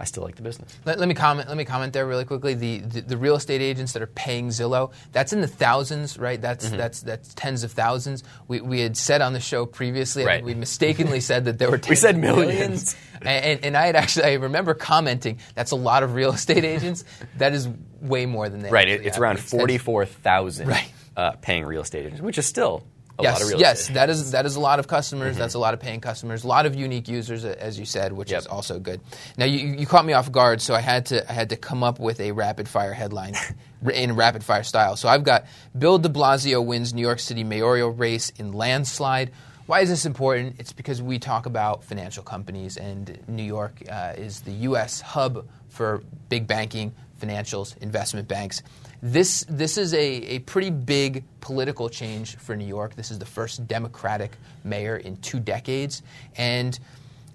I 0.00 0.04
still 0.04 0.22
like 0.22 0.36
the 0.36 0.42
business. 0.42 0.76
Let, 0.84 1.00
let 1.00 1.08
me 1.08 1.14
comment. 1.14 1.48
Let 1.48 1.56
me 1.56 1.64
comment 1.64 1.92
there 1.92 2.06
really 2.06 2.24
quickly. 2.24 2.54
The, 2.54 2.78
the 2.78 3.00
the 3.00 3.16
real 3.16 3.34
estate 3.34 3.60
agents 3.60 3.94
that 3.94 4.02
are 4.02 4.06
paying 4.06 4.48
Zillow, 4.50 4.92
that's 5.10 5.32
in 5.32 5.40
the 5.40 5.48
thousands, 5.48 6.16
right? 6.18 6.40
That's 6.40 6.66
Mm-hmm. 6.68 6.76
that's 6.76 7.00
that's 7.02 7.34
tens 7.34 7.64
of 7.64 7.72
thousands. 7.72 8.22
We, 8.46 8.60
we 8.60 8.80
had 8.80 8.96
said 8.96 9.22
on 9.22 9.32
the 9.32 9.40
show 9.40 9.66
previously, 9.66 10.24
Right. 10.24 10.44
we 10.44 10.54
mistakenly 10.54 11.18
said 11.20 11.46
that 11.46 11.58
there 11.58 11.68
were. 11.70 11.78
Tens 11.78 11.88
We 11.90 11.96
said 11.96 12.14
of 12.14 12.20
millions. 12.20 12.94
and, 13.20 13.28
and, 13.28 13.64
and 13.64 13.76
I 13.76 13.86
had 13.86 13.96
actually 13.96 14.26
I 14.26 14.34
remember 14.34 14.74
commenting 14.74 15.40
that's 15.56 15.72
a 15.72 15.76
lot 15.76 16.04
of 16.04 16.14
real 16.14 16.32
estate 16.38 16.64
agents. 16.64 17.04
that 17.38 17.52
is 17.52 17.68
way 18.00 18.24
more 18.26 18.48
than 18.48 18.60
they. 18.60 18.70
Right, 18.70 18.88
it, 18.88 19.04
it's 19.04 19.18
around 19.18 19.38
it's- 19.38 19.50
forty-four 19.50 20.06
thousand 20.06 20.68
Right. 20.68 20.92
uh, 21.16 21.32
paying 21.42 21.64
real 21.66 21.82
estate 21.82 22.06
agents, 22.06 22.20
which 22.22 22.38
is 22.38 22.46
still 22.46 22.84
a 23.18 23.22
yes, 23.22 23.32
lot 23.34 23.42
of 23.42 23.48
real 23.48 23.60
yes, 23.60 23.80
estate. 23.80 23.94
that 23.94 24.10
is 24.10 24.30
that 24.30 24.46
is 24.46 24.56
a 24.56 24.60
lot 24.60 24.78
of 24.78 24.86
customers. 24.86 25.36
That's 25.36 25.54
a 25.54 25.58
lot 25.58 25.74
of 25.74 25.80
paying 25.80 26.00
customers. 26.00 26.44
A 26.44 26.46
lot 26.46 26.66
of 26.66 26.76
unique 26.76 27.08
users, 27.08 27.44
as 27.44 27.78
you 27.78 27.84
said, 27.84 28.12
which 28.12 28.30
Yep. 28.30 28.40
is 28.40 28.46
also 28.46 28.78
good. 28.78 29.00
Now 29.36 29.44
you, 29.46 29.58
you 29.74 29.86
caught 29.86 30.04
me 30.06 30.12
off 30.12 30.30
guard, 30.30 30.60
so 30.60 30.74
I 30.74 30.80
had 30.80 31.06
to 31.06 31.28
I 31.28 31.32
had 31.34 31.50
to 31.50 31.56
come 31.56 31.82
up 31.82 31.98
with 31.98 32.20
a 32.20 32.32
rapid 32.32 32.68
fire 32.68 32.92
headline 32.92 33.34
in 33.92 34.14
rapid 34.14 34.44
fire 34.44 34.62
style. 34.62 34.96
So 34.96 35.08
I've 35.08 35.24
got 35.24 35.46
Bill 35.76 35.98
De 35.98 36.08
Blasio 36.08 36.64
wins 36.64 36.94
New 36.94 37.02
York 37.02 37.18
City 37.20 37.42
mayoral 37.44 37.90
race 37.90 38.30
in 38.38 38.52
landslide. 38.52 39.32
Why 39.66 39.80
is 39.80 39.90
this 39.90 40.06
important? 40.06 40.56
It's 40.58 40.72
because 40.72 41.02
we 41.02 41.18
talk 41.18 41.44
about 41.46 41.84
financial 41.84 42.22
companies, 42.22 42.76
and 42.78 43.18
New 43.28 43.42
York 43.42 43.82
uh, 43.90 44.14
is 44.16 44.40
the 44.40 44.52
U.S. 44.70 45.02
hub 45.02 45.46
for 45.68 46.02
big 46.30 46.46
banking, 46.46 46.94
financials, 47.20 47.76
investment 47.78 48.28
banks. 48.28 48.62
This, 49.00 49.44
this 49.48 49.78
is 49.78 49.94
a, 49.94 49.98
a 49.98 50.38
pretty 50.40 50.70
big 50.70 51.24
political 51.40 51.88
change 51.88 52.36
for 52.36 52.56
New 52.56 52.66
York. 52.66 52.96
This 52.96 53.10
is 53.10 53.18
the 53.18 53.26
first 53.26 53.66
Democratic 53.68 54.32
mayor 54.64 54.96
in 54.96 55.16
two 55.18 55.38
decades. 55.38 56.02
And 56.36 56.78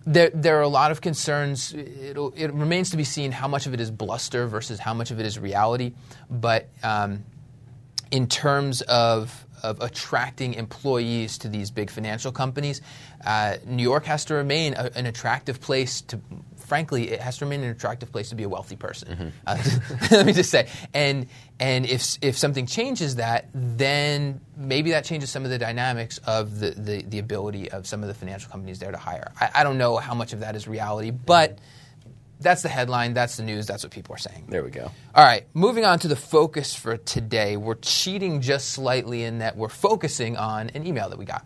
there, 0.06 0.30
there 0.34 0.58
are 0.60 0.64
a 0.64 0.68
lot 0.68 0.92
of 0.92 1.00
concerns. 1.00 1.74
It'll, 1.74 2.34
it 2.36 2.52
remains 2.54 2.90
to 2.90 2.98
be 2.98 3.06
seen 3.06 3.32
how 3.32 3.48
much 3.48 3.66
of 3.66 3.74
it 3.74 3.80
is 3.80 3.92
bluster 3.92 4.46
versus 4.48 4.78
how 4.78 4.94
much 4.94 5.12
of 5.12 5.20
it 5.20 5.26
is 5.26 5.40
reality. 5.40 5.94
But 6.30 6.68
um, 6.84 7.24
in 8.12 8.28
terms 8.28 8.82
of, 8.82 9.46
of 9.64 9.80
attracting 9.80 10.56
employees 10.56 11.38
to 11.40 11.48
these 11.48 11.72
big 11.72 11.90
financial 11.90 12.34
companies, 12.34 12.82
uh, 13.26 13.56
New 13.66 13.84
York 13.84 14.04
has 14.06 14.26
to 14.26 14.34
remain 14.34 14.74
a, 14.74 14.92
an 14.96 15.06
attractive 15.06 15.62
place 15.62 16.02
to. 16.02 16.20
Frankly, 16.66 17.12
it 17.12 17.20
has 17.20 17.38
to 17.38 17.46
remain 17.46 17.64
an 17.64 17.70
attractive 17.70 18.12
place 18.12 18.30
to 18.30 18.36
be 18.36 18.44
a 18.44 18.50
wealthy 18.50 18.76
person. 18.76 19.34
Uh, 19.46 19.64
let 20.12 20.26
me 20.26 20.34
just 20.34 20.50
say, 20.50 20.68
and 20.94 21.28
and 21.60 21.86
if 21.86 22.18
if 22.22 22.38
something 22.38 22.66
changes 22.66 23.16
that, 23.16 23.50
then 23.54 24.42
maybe 24.56 24.92
that 24.92 25.06
changes 25.06 25.30
some 25.30 25.44
of 25.44 25.52
the 25.52 25.58
dynamics 25.58 26.20
of 26.20 26.60
the 26.60 26.72
the, 26.72 27.04
the 27.04 27.20
ability 27.20 27.72
of 27.72 27.86
some 27.88 28.02
of 28.02 28.08
the 28.08 28.14
financial 28.14 28.52
companies 28.52 28.80
there 28.80 28.92
to 28.92 28.98
hire. 28.98 29.32
I, 29.40 29.50
I 29.56 29.64
don't 29.64 29.78
know 29.78 29.98
how 29.98 30.14
much 30.14 30.34
of 30.34 30.40
that 30.40 30.56
is 30.56 30.68
reality, 30.68 31.12
but 31.12 31.60
that's 32.40 32.62
the 32.62 32.70
headline. 32.70 33.14
That's 33.14 33.38
the 33.38 33.44
news. 33.44 33.66
That's 33.66 33.84
what 33.84 33.92
people 33.92 34.16
are 34.16 34.20
saying. 34.20 34.46
There 34.50 34.64
we 34.64 34.70
go. 34.70 34.92
All 35.16 35.24
right, 35.24 35.46
moving 35.54 35.86
on 35.86 36.00
to 36.00 36.08
the 36.08 36.16
focus 36.16 36.76
for 36.76 36.98
today. 36.98 37.58
We're 37.58 37.76
cheating 37.76 38.42
just 38.42 38.72
slightly 38.72 39.24
in 39.24 39.40
that 39.40 39.58
we're 39.58 39.70
focusing 39.70 40.38
on 40.38 40.70
an 40.72 40.86
email 40.86 41.10
that 41.10 41.18
we 41.18 41.26
got. 41.26 41.46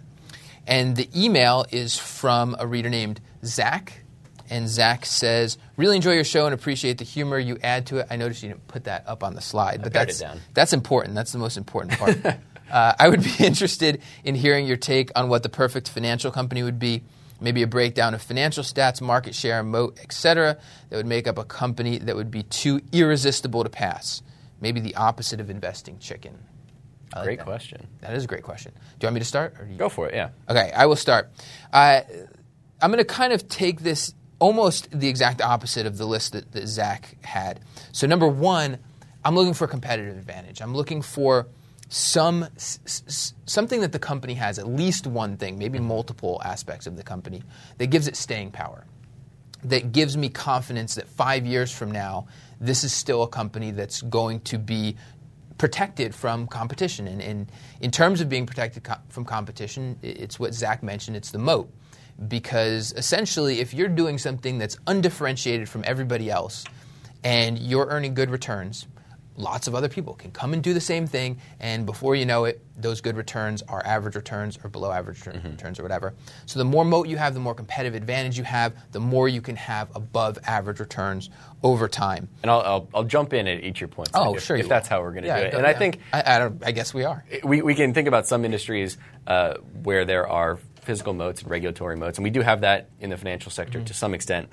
And 0.65 0.95
the 0.97 1.09
email 1.15 1.65
is 1.71 1.97
from 1.97 2.55
a 2.59 2.67
reader 2.67 2.89
named 2.89 3.21
Zach. 3.45 4.03
And 4.49 4.67
Zach 4.69 5.05
says, 5.05 5.57
Really 5.75 5.95
enjoy 5.95 6.13
your 6.13 6.23
show 6.23 6.45
and 6.45 6.53
appreciate 6.53 6.97
the 6.97 7.03
humor 7.03 7.37
you 7.37 7.57
add 7.63 7.87
to 7.87 7.97
it. 7.97 8.07
I 8.09 8.15
noticed 8.15 8.43
you 8.43 8.49
didn't 8.49 8.67
put 8.67 8.85
that 8.85 9.03
up 9.07 9.23
on 9.23 9.35
the 9.35 9.41
slide, 9.41 9.81
but 9.83 9.91
that's, 9.93 10.19
it 10.21 10.23
down. 10.23 10.39
that's 10.53 10.73
important. 10.73 11.15
That's 11.15 11.31
the 11.31 11.37
most 11.39 11.57
important 11.57 11.99
part. 11.99 12.17
uh, 12.71 12.93
I 12.97 13.09
would 13.09 13.23
be 13.23 13.33
interested 13.39 14.01
in 14.23 14.35
hearing 14.35 14.65
your 14.67 14.77
take 14.77 15.11
on 15.15 15.29
what 15.29 15.43
the 15.43 15.49
perfect 15.49 15.89
financial 15.89 16.31
company 16.31 16.63
would 16.63 16.79
be. 16.79 17.03
Maybe 17.39 17.61
a 17.61 17.67
breakdown 17.67 18.15
of 18.15 18.21
financial 18.23 18.63
stats, 18.63 18.99
market 18.99 19.35
share, 19.35 19.61
moat, 19.61 19.99
etc., 20.01 20.57
that 20.89 20.95
would 20.97 21.05
make 21.05 21.27
up 21.27 21.37
a 21.37 21.43
company 21.43 21.99
that 21.99 22.15
would 22.15 22.31
be 22.31 22.41
too 22.43 22.81
irresistible 22.91 23.63
to 23.63 23.69
pass. 23.69 24.23
Maybe 24.59 24.79
the 24.79 24.95
opposite 24.95 25.39
of 25.39 25.51
investing 25.51 25.99
chicken. 25.99 26.35
Like 27.15 27.23
Great 27.25 27.37
that. 27.37 27.45
question. 27.45 27.85
That 28.01 28.13
is 28.15 28.23
a 28.23 28.27
great 28.27 28.41
question. 28.41 28.71
Do 28.73 28.79
you 29.05 29.07
want 29.07 29.13
me 29.15 29.19
to 29.19 29.25
start? 29.25 29.53
Or 29.59 29.65
do 29.65 29.71
you- 29.71 29.77
Go 29.77 29.87
for 29.87 30.07
it. 30.07 30.15
Yeah. 30.15 30.29
Okay, 30.49 30.71
I 30.75 30.87
will 30.87 30.95
start. 30.95 31.29
Uh, 31.71 32.01
I'm 32.81 32.91
going 32.91 32.97
to 32.97 33.05
kind 33.05 33.33
of 33.33 33.47
take 33.47 33.81
this 33.81 34.13
almost 34.39 34.87
the 34.97 35.07
exact 35.07 35.41
opposite 35.41 35.85
of 35.85 35.97
the 35.97 36.05
list 36.05 36.33
that, 36.33 36.51
that 36.51 36.67
Zach 36.67 37.17
had. 37.23 37.59
So, 37.91 38.07
number 38.07 38.27
one, 38.27 38.77
I'm 39.23 39.35
looking 39.35 39.53
for 39.53 39.67
competitive 39.67 40.17
advantage. 40.17 40.61
I'm 40.61 40.73
looking 40.73 41.01
for 41.01 41.47
some 41.89 42.47
something 42.55 43.81
that 43.81 43.91
the 43.93 43.99
company 43.99 44.33
has, 44.33 44.59
at 44.59 44.67
least 44.67 45.07
one 45.07 45.37
thing, 45.37 45.57
maybe 45.57 45.79
multiple 45.79 46.41
aspects 46.43 46.85
of 46.85 46.97
the 46.97 47.03
company 47.03 47.43
that 47.77 47.87
gives 47.87 48.07
it 48.07 48.15
staying 48.15 48.51
power 48.51 48.85
that 49.63 49.91
gives 49.91 50.15
me 50.15 50.29
confidence 50.29 50.95
that 50.95 51.07
five 51.07 51.45
years 51.45 51.71
from 51.71 51.91
now, 51.91 52.27
this 52.59 52.83
is 52.83 52.93
still 52.93 53.23
a 53.23 53.27
company 53.27 53.71
that's 53.71 54.01
going 54.01 54.39
to 54.41 54.57
be 54.57 54.95
protected 55.57 56.13
from 56.13 56.47
competition. 56.47 57.07
And, 57.07 57.21
and 57.21 57.51
in 57.81 57.91
terms 57.91 58.21
of 58.21 58.29
being 58.29 58.45
protected 58.45 58.83
co- 58.83 59.01
from 59.09 59.25
competition, 59.25 59.97
it's 60.01 60.39
what 60.39 60.53
Zach 60.53 60.83
mentioned 60.83 61.17
it's 61.17 61.31
the 61.31 61.39
moat. 61.39 61.71
Because 62.27 62.93
essentially, 62.93 63.59
if 63.59 63.73
you're 63.73 63.89
doing 63.89 64.17
something 64.17 64.57
that's 64.57 64.77
undifferentiated 64.87 65.69
from 65.69 65.83
everybody 65.85 66.31
else 66.31 66.65
and 67.23 67.59
you're 67.59 67.85
earning 67.87 68.15
good 68.15 68.31
returns, 68.31 68.87
lots 69.35 69.67
of 69.67 69.75
other 69.75 69.87
people 69.87 70.15
can 70.15 70.31
come 70.31 70.51
and 70.53 70.63
do 70.63 70.73
the 70.73 70.81
same 70.81 71.05
thing, 71.05 71.37
and 71.59 71.85
before 71.85 72.15
you 72.15 72.25
know 72.25 72.45
it, 72.45 72.59
those 72.75 73.01
good 73.01 73.15
returns 73.15 73.61
are 73.63 73.85
average 73.85 74.15
returns 74.15 74.57
or 74.63 74.69
below 74.69 74.91
average 74.91 75.23
return- 75.27 75.43
returns 75.51 75.79
or 75.79 75.83
whatever. 75.83 76.15
So 76.47 76.57
the 76.57 76.65
more 76.65 76.83
moat 76.83 77.07
you 77.07 77.17
have, 77.17 77.35
the 77.35 77.39
more 77.39 77.53
competitive 77.53 77.93
advantage 77.93 78.35
you 78.35 78.43
have, 78.45 78.73
the 78.93 78.99
more 78.99 79.29
you 79.29 79.41
can 79.41 79.55
have 79.55 79.95
above 79.95 80.39
average 80.43 80.79
returns 80.79 81.29
over 81.61 81.87
time. 81.87 82.27
And 82.41 82.49
I'll, 82.49 82.61
I'll, 82.61 82.89
I'll 82.95 83.03
jump 83.03 83.33
in 83.33 83.47
at 83.47 83.63
each 83.63 83.77
of 83.77 83.81
your 83.81 83.87
points. 83.89 84.11
Oh, 84.15 84.35
if, 84.35 84.43
sure. 84.43 84.57
If 84.57 84.67
that's 84.67 84.89
will. 84.89 84.97
how 84.97 85.03
we're 85.03 85.11
going 85.11 85.23
to 85.23 85.27
Yeah, 85.27 85.39
do 85.41 85.45
it. 85.47 85.53
And 85.53 85.67
I 85.67 85.73
think 85.73 85.99
I, 86.11 86.21
I, 86.21 86.51
I 86.65 86.71
guess 86.71 86.95
we 86.95 87.03
are. 87.03 87.23
we, 87.43 87.61
we 87.61 87.75
can 87.75 87.93
think 87.93 88.07
about 88.07 88.25
some 88.25 88.43
industries 88.43 88.97
uh, 89.27 89.55
where 89.83 90.03
there 90.05 90.27
are 90.27 90.57
physical 90.87 91.13
moats 91.13 91.41
and 91.41 91.51
regulatory 91.51 91.97
moats, 91.97 92.17
and 92.17 92.23
we 92.23 92.29
do 92.31 92.41
have 92.41 92.61
that 92.61 92.89
in 92.99 93.09
the 93.11 93.17
financial 93.17 93.51
sector 93.51 93.77
Mm-hmm. 93.79 93.85
to 93.85 93.93
some 93.93 94.13
extent. 94.15 94.49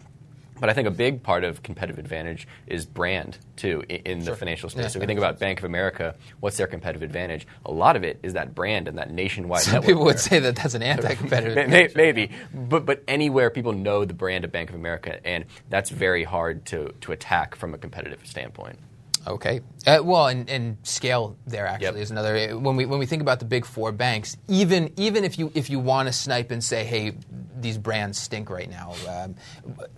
But 0.60 0.70
I 0.70 0.72
think 0.72 0.86
a 0.86 0.92
big 0.92 1.22
part 1.22 1.42
of 1.44 1.62
competitive 1.64 1.98
advantage 1.98 2.46
is 2.66 2.86
brand 2.86 3.38
too 3.56 3.82
in, 3.88 4.20
the 4.24 4.36
financial 4.36 4.68
space. 4.70 4.82
Yeah, 4.82 4.88
so 4.88 4.98
if 4.98 5.02
you 5.02 5.06
think 5.08 5.18
about 5.18 5.38
Bank 5.40 5.58
of 5.58 5.64
America, 5.64 6.14
what's 6.40 6.56
their 6.56 6.68
competitive 6.68 7.02
advantage? 7.02 7.46
A 7.66 7.72
lot 7.72 7.96
of 7.96 8.04
it 8.04 8.20
is 8.22 8.34
that 8.34 8.54
brand 8.54 8.86
and 8.88 8.96
that 8.98 9.10
nationwide 9.10 9.62
Some 9.62 9.72
network. 9.74 9.88
people 9.88 10.04
would 10.04 10.20
say 10.20 10.38
that 10.38 10.54
that's 10.56 10.74
an 10.74 10.82
anti-competitive. 10.82 11.56
May- 11.56 11.66
may- 11.66 11.84
advantage. 11.86 11.96
Maybe, 11.96 12.30
but 12.54 12.86
but 12.86 13.02
anywhere 13.08 13.50
people 13.50 13.72
know 13.72 14.04
the 14.04 14.14
brand 14.14 14.44
of 14.44 14.52
Bank 14.52 14.70
of 14.70 14.76
America, 14.76 15.18
and 15.26 15.44
that's 15.70 15.90
very 15.90 16.24
hard 16.24 16.64
to 16.66 16.94
to 17.02 17.10
attack 17.12 17.56
from 17.56 17.74
a 17.74 17.78
competitive 17.78 18.20
standpoint. 18.24 18.78
Okay. 19.26 19.60
Uh, 19.86 20.00
well, 20.02 20.26
and, 20.28 20.48
and 20.50 20.76
scale 20.82 21.36
there 21.46 21.66
actually 21.66 21.84
Yep. 21.86 21.96
is 21.96 22.10
another. 22.10 22.58
When 22.58 22.76
we 22.76 22.84
when 22.86 22.98
we 22.98 23.06
think 23.06 23.22
about 23.22 23.38
the 23.38 23.44
big 23.46 23.64
four 23.64 23.90
banks, 23.92 24.36
even 24.48 24.92
even 24.96 25.24
if 25.24 25.38
you 25.38 25.50
if 25.54 25.70
you 25.70 25.78
want 25.78 26.08
to 26.08 26.12
snipe 26.12 26.50
and 26.50 26.62
say, 26.62 26.84
hey, 26.84 27.12
these 27.58 27.78
brands 27.78 28.18
stink 28.18 28.50
right 28.50 28.68
now, 28.68 28.92
um, 29.08 29.34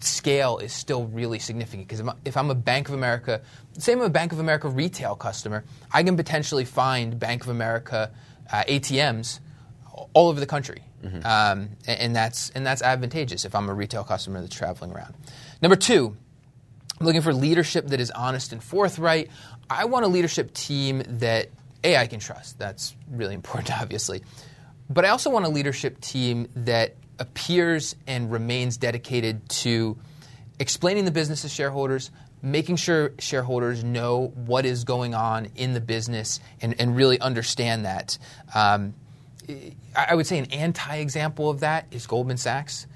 scale 0.00 0.58
is 0.58 0.72
still 0.72 1.06
really 1.06 1.38
significant 1.40 1.88
because 1.88 2.02
if 2.24 2.36
I'm 2.36 2.50
a 2.50 2.54
Bank 2.54 2.88
of 2.88 2.94
America, 2.94 3.40
say 3.78 3.92
I'm 3.92 4.00
a 4.00 4.08
Bank 4.08 4.32
of 4.32 4.38
America 4.38 4.68
retail 4.68 5.16
customer, 5.16 5.64
I 5.92 6.02
can 6.02 6.16
potentially 6.16 6.64
find 6.64 7.18
Bank 7.18 7.42
of 7.42 7.48
America 7.48 8.12
uh, 8.52 8.62
ATMs 8.68 9.40
all 10.12 10.28
over 10.28 10.38
the 10.38 10.46
country, 10.46 10.82
um, 11.24 11.70
and, 11.86 12.00
and 12.00 12.16
that's 12.16 12.50
and 12.50 12.64
that's 12.64 12.82
advantageous 12.82 13.44
if 13.44 13.54
I'm 13.54 13.68
a 13.68 13.74
retail 13.74 14.04
customer 14.04 14.40
that's 14.40 14.54
traveling 14.54 14.92
around. 14.92 15.14
Number 15.62 15.76
two. 15.76 16.16
Looking 17.00 17.22
for 17.22 17.32
leadership 17.32 17.88
that 17.88 18.00
is 18.00 18.10
honest 18.10 18.52
and 18.52 18.62
forthright. 18.62 19.30
I 19.68 19.84
want 19.84 20.04
a 20.04 20.08
leadership 20.08 20.52
team 20.54 21.02
that 21.06 21.50
A, 21.84 21.96
I 21.96 22.06
can 22.06 22.20
trust. 22.20 22.58
That's 22.58 22.96
really 23.10 23.34
important, 23.34 23.72
obviously. 23.80 24.22
But 24.88 25.04
I 25.04 25.08
also 25.08 25.30
want 25.30 25.44
a 25.44 25.48
leadership 25.48 26.00
team 26.00 26.48
that 26.54 26.94
appears 27.18 27.96
and 28.06 28.30
remains 28.30 28.76
dedicated 28.76 29.48
to 29.48 29.98
explaining 30.58 31.04
the 31.04 31.10
business 31.10 31.42
to 31.42 31.48
shareholders, 31.48 32.10
making 32.42 32.76
sure 32.76 33.12
shareholders 33.18 33.82
know 33.82 34.28
what 34.34 34.64
is 34.64 34.84
going 34.84 35.14
on 35.14 35.48
in 35.56 35.74
the 35.74 35.80
business 35.80 36.40
and, 36.60 36.74
and 36.78 36.96
really 36.96 37.18
understand 37.20 37.84
that. 37.84 38.18
Um, 38.54 38.94
I 39.48 40.06
I 40.08 40.14
would 40.14 40.26
say 40.26 40.38
an 40.38 40.46
anti-example 40.46 41.48
of 41.48 41.60
that 41.60 41.86
is 41.90 42.06
Goldman 42.06 42.36
Sachs. 42.36 42.86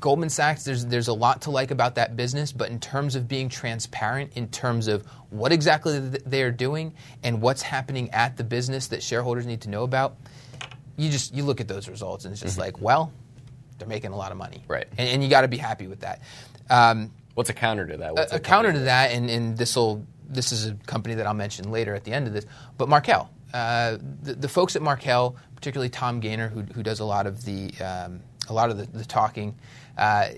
Goldman 0.00 0.28
Sachs, 0.28 0.64
there's 0.64 0.84
there's 0.86 1.08
a 1.08 1.12
lot 1.12 1.42
to 1.42 1.50
like 1.50 1.70
about 1.70 1.94
that 1.94 2.16
business, 2.16 2.52
but 2.52 2.70
in 2.70 2.78
terms 2.78 3.16
of 3.16 3.26
being 3.26 3.48
transparent, 3.48 4.32
in 4.36 4.48
terms 4.48 4.88
of 4.88 5.06
what 5.30 5.52
exactly 5.52 5.98
they 5.98 6.42
are 6.42 6.50
doing 6.50 6.94
and 7.22 7.40
what's 7.40 7.62
happening 7.62 8.10
at 8.10 8.36
the 8.36 8.44
business 8.44 8.88
that 8.88 9.02
shareholders 9.02 9.46
need 9.46 9.62
to 9.62 9.70
know 9.70 9.84
about, 9.84 10.16
you 10.96 11.10
just 11.10 11.34
you 11.34 11.44
look 11.44 11.60
at 11.60 11.68
those 11.68 11.88
results 11.88 12.24
and 12.24 12.32
it's 12.32 12.42
just 12.42 12.58
like, 12.58 12.80
well, 12.80 13.12
they're 13.78 13.88
making 13.88 14.12
a 14.12 14.16
lot 14.16 14.32
of 14.32 14.38
money, 14.38 14.62
Right. 14.68 14.86
And, 14.98 15.08
and 15.08 15.24
you 15.24 15.30
got 15.30 15.42
to 15.42 15.48
be 15.48 15.56
happy 15.56 15.86
with 15.86 16.00
that. 16.00 16.22
Um, 16.68 17.12
What's 17.34 17.50
a 17.50 17.54
counter 17.54 17.86
to 17.86 17.96
that? 17.98 18.14
What's 18.14 18.32
a, 18.32 18.36
a 18.36 18.40
counter 18.40 18.72
to 18.72 18.78
that, 18.80 19.12
and, 19.12 19.28
and 19.28 19.56
this 19.56 19.76
will 19.76 20.06
this 20.28 20.52
is 20.52 20.66
a 20.66 20.74
company 20.86 21.14
that 21.14 21.26
I'll 21.26 21.34
mention 21.34 21.70
later 21.70 21.94
at 21.94 22.04
the 22.04 22.12
end 22.12 22.26
of 22.26 22.32
this, 22.32 22.44
but 22.76 22.88
Markel. 22.88 23.30
Uh, 23.54 23.96
the, 24.22 24.34
the 24.34 24.48
folks 24.48 24.76
at 24.76 24.82
Markel, 24.82 25.36
particularly 25.54 25.88
Tom 25.88 26.20
Gaynor, 26.20 26.48
who, 26.48 26.62
who 26.62 26.82
does 26.82 27.00
a 27.00 27.04
lot 27.04 27.26
of 27.26 27.44
the 27.44 27.72
um, 27.80 28.20
a 28.48 28.52
lot 28.52 28.70
of 28.70 28.78
the, 28.78 28.86
the 28.86 29.04
talking, 29.04 29.54
uh, 29.96 30.28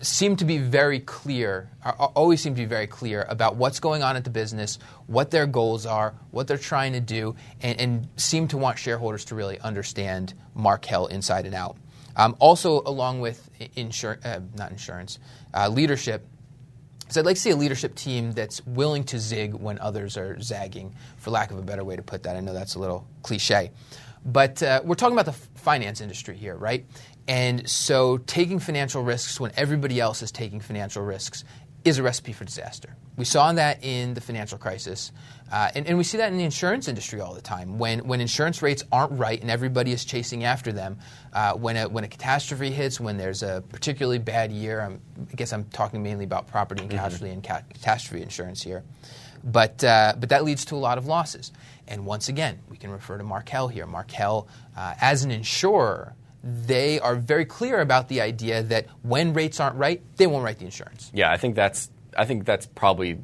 seem 0.00 0.36
to 0.36 0.44
be 0.44 0.58
very 0.58 1.00
clear. 1.00 1.70
Always 2.16 2.40
seem 2.40 2.54
to 2.54 2.60
be 2.60 2.66
very 2.66 2.86
clear 2.86 3.26
about 3.28 3.56
what's 3.56 3.80
going 3.80 4.02
on 4.02 4.16
at 4.16 4.24
the 4.24 4.30
business, 4.30 4.78
what 5.06 5.30
their 5.30 5.46
goals 5.46 5.86
are, 5.86 6.14
what 6.30 6.46
they're 6.46 6.58
trying 6.58 6.92
to 6.94 7.00
do, 7.00 7.36
and, 7.60 7.80
and 7.80 8.08
seem 8.16 8.48
to 8.48 8.58
want 8.58 8.78
shareholders 8.78 9.24
to 9.26 9.34
really 9.34 9.58
understand 9.60 10.34
Markel 10.54 11.06
inside 11.06 11.46
and 11.46 11.54
out. 11.54 11.76
Um, 12.16 12.36
also, 12.38 12.82
along 12.86 13.20
with 13.20 13.48
insur- 13.76 14.24
uh, 14.24 14.40
not 14.56 14.70
insurance, 14.72 15.18
uh, 15.54 15.68
leadership. 15.68 16.26
So 17.08 17.20
I'd 17.20 17.26
like 17.26 17.36
to 17.36 17.42
see 17.42 17.50
a 17.50 17.56
leadership 17.56 17.94
team 17.94 18.32
that's 18.32 18.64
willing 18.66 19.04
to 19.04 19.18
zig 19.18 19.54
when 19.54 19.78
others 19.80 20.16
are 20.16 20.40
zagging, 20.40 20.94
for 21.16 21.30
lack 21.30 21.50
of 21.50 21.58
a 21.58 21.62
better 21.62 21.82
way 21.84 21.96
to 21.96 22.02
put 22.02 22.22
that. 22.22 22.36
I 22.36 22.40
know 22.40 22.52
that's 22.52 22.76
a 22.76 22.78
little 22.78 23.06
cliche. 23.22 23.72
But 24.24 24.62
uh, 24.62 24.82
we're 24.84 24.96
talking 24.96 25.18
about 25.18 25.26
the 25.26 25.38
finance 25.60 26.00
industry 26.00 26.36
here, 26.36 26.54
right? 26.54 26.84
And 27.26 27.68
so 27.68 28.18
taking 28.18 28.58
financial 28.58 29.02
risks 29.02 29.40
when 29.40 29.52
everybody 29.56 30.00
else 30.00 30.22
is 30.22 30.30
taking 30.32 30.60
financial 30.60 31.02
risks 31.02 31.44
is 31.84 31.98
a 31.98 32.02
recipe 32.02 32.32
for 32.32 32.44
disaster. 32.44 32.94
We 33.16 33.24
saw 33.24 33.52
that 33.52 33.82
in 33.84 34.14
the 34.14 34.20
financial 34.20 34.58
crisis, 34.58 35.12
uh, 35.50 35.70
and, 35.74 35.86
and 35.86 35.98
we 35.98 36.04
see 36.04 36.18
that 36.18 36.30
in 36.30 36.38
the 36.38 36.44
insurance 36.44 36.88
industry 36.88 37.20
all 37.20 37.34
the 37.34 37.40
time. 37.40 37.78
When, 37.78 38.00
when 38.00 38.20
insurance 38.20 38.62
rates 38.62 38.82
aren't 38.92 39.12
right 39.12 39.40
and 39.40 39.50
everybody 39.50 39.92
is 39.92 40.04
chasing 40.04 40.44
after 40.44 40.72
them, 40.72 40.98
uh, 41.32 41.54
when, 41.54 41.76
a, 41.76 41.88
when 41.88 42.04
a 42.04 42.08
catastrophe 42.08 42.70
hits, 42.70 43.00
when 43.00 43.16
there's 43.16 43.42
a 43.42 43.62
particularly 43.70 44.18
bad 44.18 44.52
year, 44.52 44.80
I'm, 44.80 45.00
I 45.30 45.34
guess 45.34 45.52
I'm 45.52 45.64
talking 45.64 46.02
mainly 46.02 46.24
about 46.24 46.48
property 46.48 46.82
and 46.82 46.90
casualty 46.90 47.32
and 47.32 47.42
ca- 47.42 47.62
catastrophe 47.72 48.22
insurance 48.22 48.62
here, 48.62 48.84
but, 49.42 49.82
uh, 49.82 50.14
but 50.18 50.28
that 50.28 50.44
leads 50.44 50.66
to 50.66 50.74
a 50.74 50.76
lot 50.76 50.98
of 50.98 51.06
losses. 51.06 51.50
And 51.90 52.06
once 52.06 52.28
again, 52.28 52.60
we 52.70 52.76
can 52.76 52.90
refer 52.90 53.18
to 53.18 53.24
Markel 53.24 53.68
here. 53.68 53.84
Markel, 53.84 54.48
uh, 54.76 54.94
as 55.00 55.24
an 55.24 55.32
insurer, 55.32 56.14
they 56.42 57.00
are 57.00 57.16
very 57.16 57.44
clear 57.44 57.80
about 57.80 58.08
the 58.08 58.20
idea 58.20 58.62
that 58.62 58.86
when 59.02 59.34
rates 59.34 59.60
aren't 59.60 59.76
right, 59.76 60.00
they 60.16 60.26
won't 60.26 60.44
write 60.44 60.58
the 60.58 60.64
insurance. 60.64 61.10
Yeah, 61.12 61.30
I 61.30 61.36
think 61.36 61.56
that's 61.56 61.90
I 62.16 62.24
think 62.24 62.44
that's 62.44 62.66
probably 62.66 63.18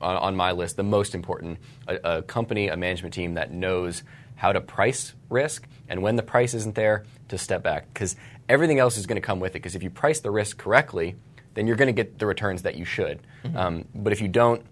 on, 0.00 0.16
on 0.16 0.36
my 0.36 0.52
list 0.52 0.76
the 0.76 0.82
most 0.82 1.14
important. 1.14 1.58
A, 1.86 2.18
a, 2.18 2.22
company, 2.22 2.68
a 2.68 2.76
management 2.76 3.14
team 3.14 3.34
that 3.34 3.52
knows 3.52 4.02
how 4.34 4.52
to 4.52 4.60
price 4.60 5.14
risk, 5.30 5.66
and 5.88 6.02
when 6.02 6.16
the 6.16 6.22
price 6.22 6.54
isn't 6.54 6.74
there, 6.74 7.04
to 7.28 7.38
step 7.38 7.62
back 7.62 7.92
because 7.92 8.16
everything 8.48 8.78
else 8.78 8.96
is 8.96 9.06
going 9.06 9.16
to 9.16 9.26
come 9.26 9.40
with 9.40 9.52
it. 9.52 9.60
Because 9.60 9.74
if 9.74 9.82
you 9.82 9.90
price 9.90 10.20
the 10.20 10.30
risk 10.30 10.58
correctly, 10.58 11.16
then 11.54 11.66
you're 11.66 11.76
going 11.76 11.86
to 11.88 11.92
get 11.92 12.18
the 12.18 12.26
returns 12.26 12.62
that 12.62 12.76
you 12.76 12.84
should. 12.84 13.20
Mm-hmm. 13.44 13.56
Um, 13.56 13.84
but 13.94 14.12
if 14.12 14.20
you 14.20 14.28
don't, 14.28 14.64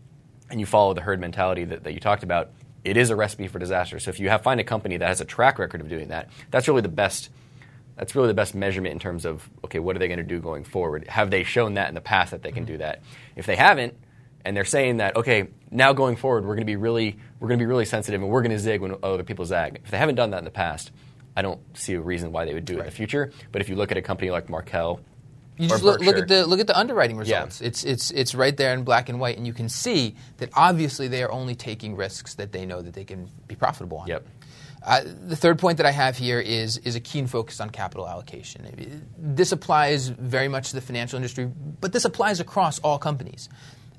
and 0.51 0.61
you 0.61 0.67
follow 0.67 0.95
the 0.95 1.01
herd 1.01 1.21
mentality 1.21 1.65
that, 1.65 1.85
that 1.85 1.95
you 1.95 2.01
talked 2.01 2.23
about, 2.23 2.51
it 2.85 2.97
is 2.97 3.11
a 3.11 3.17
recipe 3.17 3.49
for 3.49 3.59
disaster. 3.59 3.99
So 3.99 4.11
if 4.11 4.21
you 4.21 4.29
have, 4.29 4.43
find 4.43 4.61
a 4.61 4.65
company 4.65 4.99
that 4.99 5.09
has 5.09 5.21
a 5.21 5.25
track 5.25 5.59
record 5.59 5.81
of 5.81 5.89
doing 5.89 6.09
that, 6.09 6.29
that's 6.51 6.69
really 6.69 6.83
the 6.83 6.89
best 6.89 7.31
that's 7.97 8.17
really 8.17 8.27
the 8.27 8.35
best 8.35 8.57
measurement 8.57 8.93
in 8.93 8.99
terms 8.99 9.25
of 9.25 9.49
okay, 9.65 9.79
what 9.79 9.95
are 9.97 9.99
they 9.99 10.09
going 10.09 10.19
to 10.19 10.25
do 10.25 10.41
going 10.41 10.65
forward? 10.65 11.07
Have 11.09 11.31
they 11.31 11.45
shown 11.45 11.75
that 11.75 11.89
in 11.89 11.95
the 11.95 12.01
past 12.01 12.33
that 12.33 12.43
they 12.43 12.51
can 12.51 12.65
do 12.65 12.79
that? 12.79 13.03
If 13.37 13.47
they 13.47 13.57
haven't, 13.57 13.95
and 14.45 14.57
they're 14.57 14.65
saying 14.65 14.99
that 14.99 15.17
okay, 15.17 15.49
now 15.71 15.93
going 15.93 16.17
forward 16.17 16.45
we're 16.45 16.55
going 16.55 16.67
to 16.67 16.71
be 16.71 16.77
really 16.77 17.17
we're 17.41 17.49
going 17.49 17.59
to 17.59 17.63
be 17.63 17.69
really 17.69 17.85
sensitive 17.85 18.21
and 18.21 18.31
we're 18.31 18.43
going 18.43 18.53
to 18.53 18.59
zig 18.59 18.81
when 18.81 18.97
other 19.03 19.23
people 19.23 19.45
zag. 19.45 19.81
If 19.85 19.91
they 19.91 19.99
haven't 19.99 20.17
done 20.17 20.31
that 20.31 20.39
in 20.39 20.45
the 20.45 20.51
past, 20.51 20.91
I 21.37 21.43
don't 21.43 21.61
see 21.77 21.95
a 21.95 22.01
reason 22.01 22.33
why 22.33 22.45
they 22.45 22.55
would 22.55 22.65
do 22.65 22.77
it 22.77 22.81
in 22.81 22.87
the 22.87 22.93
future. 22.93 23.33
But 23.53 23.63
if 23.63 23.69
you 23.69 23.77
look 23.77 23.91
at 23.91 23.97
a 23.97 24.03
company 24.03 24.31
like 24.31 24.49
Markel. 24.49 25.01
You 25.57 25.69
just 25.69 25.85
look, 25.85 26.01
look, 26.01 26.17
at 26.17 26.29
the 26.29 26.47
look 26.47 26.59
at 26.59 26.67
the 26.67 26.77
underwriting 26.77 27.17
results. 27.17 27.61
Yeah. 27.61 27.69
It's 27.69 27.85
it's 27.85 28.11
it's 28.11 28.35
right 28.35 28.57
there 28.57 28.75
in 28.75 28.83
black 28.83 29.09
and 29.09 29.21
white, 29.21 29.37
and 29.37 29.47
you 29.47 29.53
can 29.53 29.69
see 29.69 30.17
that 30.39 30.51
obviously 30.55 31.07
they 31.07 31.23
are 31.23 31.31
only 31.31 31.55
taking 31.55 31.95
risks 31.95 32.35
that 32.35 32.51
they 32.51 32.67
know 32.67 32.83
that 32.83 32.95
they 32.95 33.05
can 33.05 33.31
be 33.47 33.55
profitable 33.55 33.99
on. 33.99 34.09
Yep. 34.09 34.27
Uh, 34.85 35.01
the 35.27 35.37
third 35.37 35.59
point 35.59 35.79
that 35.79 35.87
I 35.87 35.93
have 35.93 36.19
here 36.19 36.39
is, 36.39 36.77
is 36.79 36.95
a 36.95 37.01
keen 37.01 37.27
focus 37.27 37.59
on 37.59 37.71
capital 37.71 38.07
allocation. 38.07 39.09
This 39.17 39.51
applies 39.51 40.09
very 40.09 40.49
much 40.49 40.71
to 40.71 40.75
the 40.75 40.83
financial 40.83 41.17
industry, 41.17 41.51
but 41.81 41.93
this 41.93 42.05
applies 42.05 42.39
across 42.39 42.81
all 42.81 42.99
companies. 42.99 43.49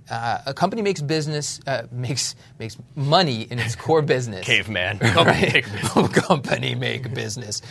Uh, 0.10 0.40
a 0.46 0.54
company 0.54 0.84
makes 0.84 1.02
business 1.02 1.60
uh, 1.66 1.88
makes 1.92 2.36
makes 2.60 2.78
money 2.96 3.42
in 3.50 3.58
its 3.58 3.76
core 3.76 4.02
business. 4.14 4.46
Caveman. 4.46 5.00
Company 5.00 5.42
make 5.42 5.66
business. 5.66 6.10
company 6.28 6.76
make 6.76 7.14
business. 7.14 7.62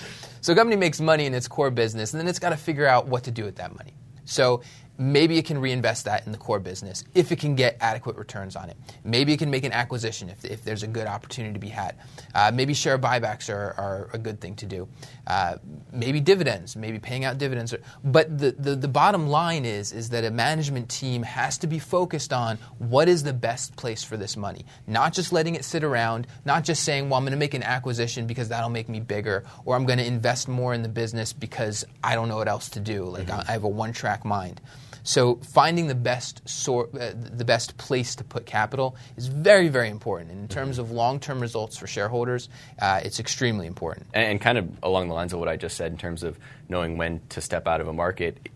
So 0.45 0.53
a 0.53 0.57
company 0.57 0.77
makes 0.77 1.01
money 1.01 1.25
in 1.25 1.33
its 1.33 1.49
core 1.49 1.71
business, 1.71 2.13
and 2.13 2.21
then 2.21 2.29
it's 2.29 2.39
got 2.39 2.51
to 2.51 2.57
figure 2.59 2.87
out 2.87 3.07
what 3.07 3.25
to 3.25 3.31
do 3.31 3.45
with 3.45 3.57
that 3.57 3.75
money. 3.75 3.95
So 4.27 4.61
maybe 4.99 5.39
it 5.39 5.45
can 5.45 5.59
reinvest 5.59 6.05
that 6.05 6.25
in 6.27 6.33
the 6.33 6.39
core 6.39 6.61
business 6.61 7.05
if 7.15 7.33
it 7.33 7.39
can 7.39 7.55
get 7.55 7.77
adequate 7.81 8.17
returns 8.17 8.57
on 8.57 8.71
it. 8.71 8.77
Maybe 9.03 9.33
it 9.33 9.39
can 9.39 9.51
make 9.51 9.65
an 9.65 9.73
acquisition 9.73 10.29
if, 10.29 10.45
if 10.45 10.65
there's 10.65 10.83
a 10.83 10.87
good 10.87 11.07
opportunity 11.07 11.55
to 11.55 11.59
be 11.59 11.69
had. 11.69 11.97
Uh, 12.35 12.51
maybe 12.55 12.75
share 12.75 12.99
buybacks 12.99 13.53
are, 13.53 13.75
are, 13.77 14.11
a 14.13 14.19
good 14.19 14.41
thing 14.41 14.55
to 14.57 14.67
do. 14.67 14.89
Uh, 15.27 15.57
maybe 15.93 16.21
dividends, 16.21 16.77
maybe 16.77 16.99
paying 16.99 17.25
out 17.25 17.39
dividends. 17.39 17.73
Are, 17.73 17.81
but 18.05 18.39
the, 18.39 18.53
the, 18.53 18.77
the 18.77 18.89
bottom 18.89 19.29
line 19.29 19.65
is, 19.65 19.93
is 19.93 20.11
that 20.11 20.25
a 20.25 20.31
management 20.31 20.89
team 20.89 21.23
has 21.23 21.59
to 21.59 21.67
be 21.67 21.79
focused 21.79 22.33
on 22.33 22.59
what 22.79 23.09
is 23.09 23.23
the 23.23 23.33
best 23.33 23.77
place 23.77 24.05
for 24.05 24.17
this 24.17 24.37
money. 24.37 24.65
Not 24.87 25.13
just 25.13 25.33
letting 25.33 25.55
it 25.55 25.65
sit 25.65 25.83
around, 25.83 26.27
not 26.45 26.65
just 26.65 26.85
saying, 26.85 27.09
well, 27.09 27.19
I'm 27.19 27.25
going 27.25 27.33
to 27.33 27.39
make 27.39 27.55
an 27.55 27.63
acquisition 27.63 28.27
because 28.27 28.49
that'll 28.49 28.71
make 28.71 28.89
me 28.89 29.01
bigger, 29.01 29.45
or 29.65 29.75
I'm 29.75 29.87
going 29.87 29.99
to 29.99 30.07
invest 30.07 30.49
more 30.49 30.75
in 30.75 30.83
the 30.83 30.89
business 30.89 31.33
because 31.33 31.85
I 32.03 32.15
don't 32.15 32.29
know 32.29 32.37
what 32.37 32.49
else 32.49 32.71
to 32.71 32.81
do. 32.81 33.05
Like 33.05 33.27
mm-hmm. 33.27 33.49
I 33.49 33.53
have 33.53 33.65
a 33.65 33.69
one 33.69 33.93
track 33.93 34.25
mind. 34.25 34.61
So 35.05 35.37
finding 35.37 35.87
the 35.87 35.95
best 35.95 36.49
sort, 36.49 36.95
uh, 36.95 37.13
the 37.15 37.45
best 37.45 37.77
place 37.77 38.17
to 38.17 38.25
put 38.25 38.47
capital 38.47 38.97
is 39.17 39.27
very, 39.27 39.69
very 39.69 39.91
important. 39.91 40.33
And 40.33 40.41
in 40.41 40.49
terms 40.49 40.79
of 40.79 40.91
long-term 40.91 41.41
results 41.41 41.77
for 41.77 41.87
shareholders, 41.87 42.49
uh, 42.81 43.01
it's 43.05 43.21
extremely 43.21 43.67
important. 43.67 44.07
And, 44.15 44.25
and, 44.25 44.41
kind 44.41 44.59
of 44.59 44.69
along 44.83 45.09
the 45.09 45.15
lines 45.15 45.33
of 45.33 45.39
what 45.39 45.49
I 45.49 45.57
just 45.57 45.77
said 45.77 45.93
in 45.93 45.99
terms 45.99 46.23
of 46.23 46.39
knowing 46.69 46.97
when 46.97 47.21
to 47.29 47.41
step 47.41 47.69
out 47.69 47.81
of 47.81 47.87
a 47.87 47.93
market. 47.93 48.49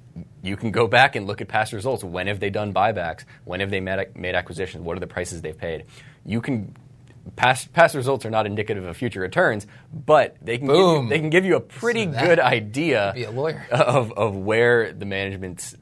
You 0.43 0.57
can 0.57 0.71
go 0.71 0.89
back 0.89 1.17
and 1.17 1.27
look 1.27 1.41
at 1.41 1.49
past 1.49 1.73
results. 1.73 2.03
When 2.03 2.27
have 2.27 2.41
they 2.41 2.51
done 2.51 2.73
buybacks? 2.73 3.25
When 3.45 3.61
have 3.61 3.71
they 3.71 3.81
made, 3.81 4.17
made 4.17 4.35
acquisitions? 4.35 4.83
What 4.83 4.97
are 4.97 5.01
the 5.01 5.07
prices 5.07 5.43
they've 5.43 5.57
paid? 5.57 5.85
You 6.25 6.41
can 6.41 6.75
past 7.37 7.73
past 7.75 7.95
results 7.95 8.25
are 8.25 8.31
not 8.31 8.47
indicative 8.47 8.85
of 8.85 8.97
future 8.97 9.21
returns, 9.21 9.67
but 9.93 10.37
they 10.41 10.57
can 10.57 10.67
give 10.67 10.77
you, 10.77 11.09
they 11.09 11.19
can 11.19 11.31
give 11.31 11.45
you 11.45 11.57
a 11.57 11.61
pretty 11.61 12.05
so 12.05 12.19
good 12.19 12.41
idea 12.41 13.13
be 13.15 13.25
a 13.25 13.31
lawyer. 13.31 13.67
of, 13.71 14.13
of 14.13 14.35
where 14.35 14.93
the 14.93 15.05
management's 15.05 15.77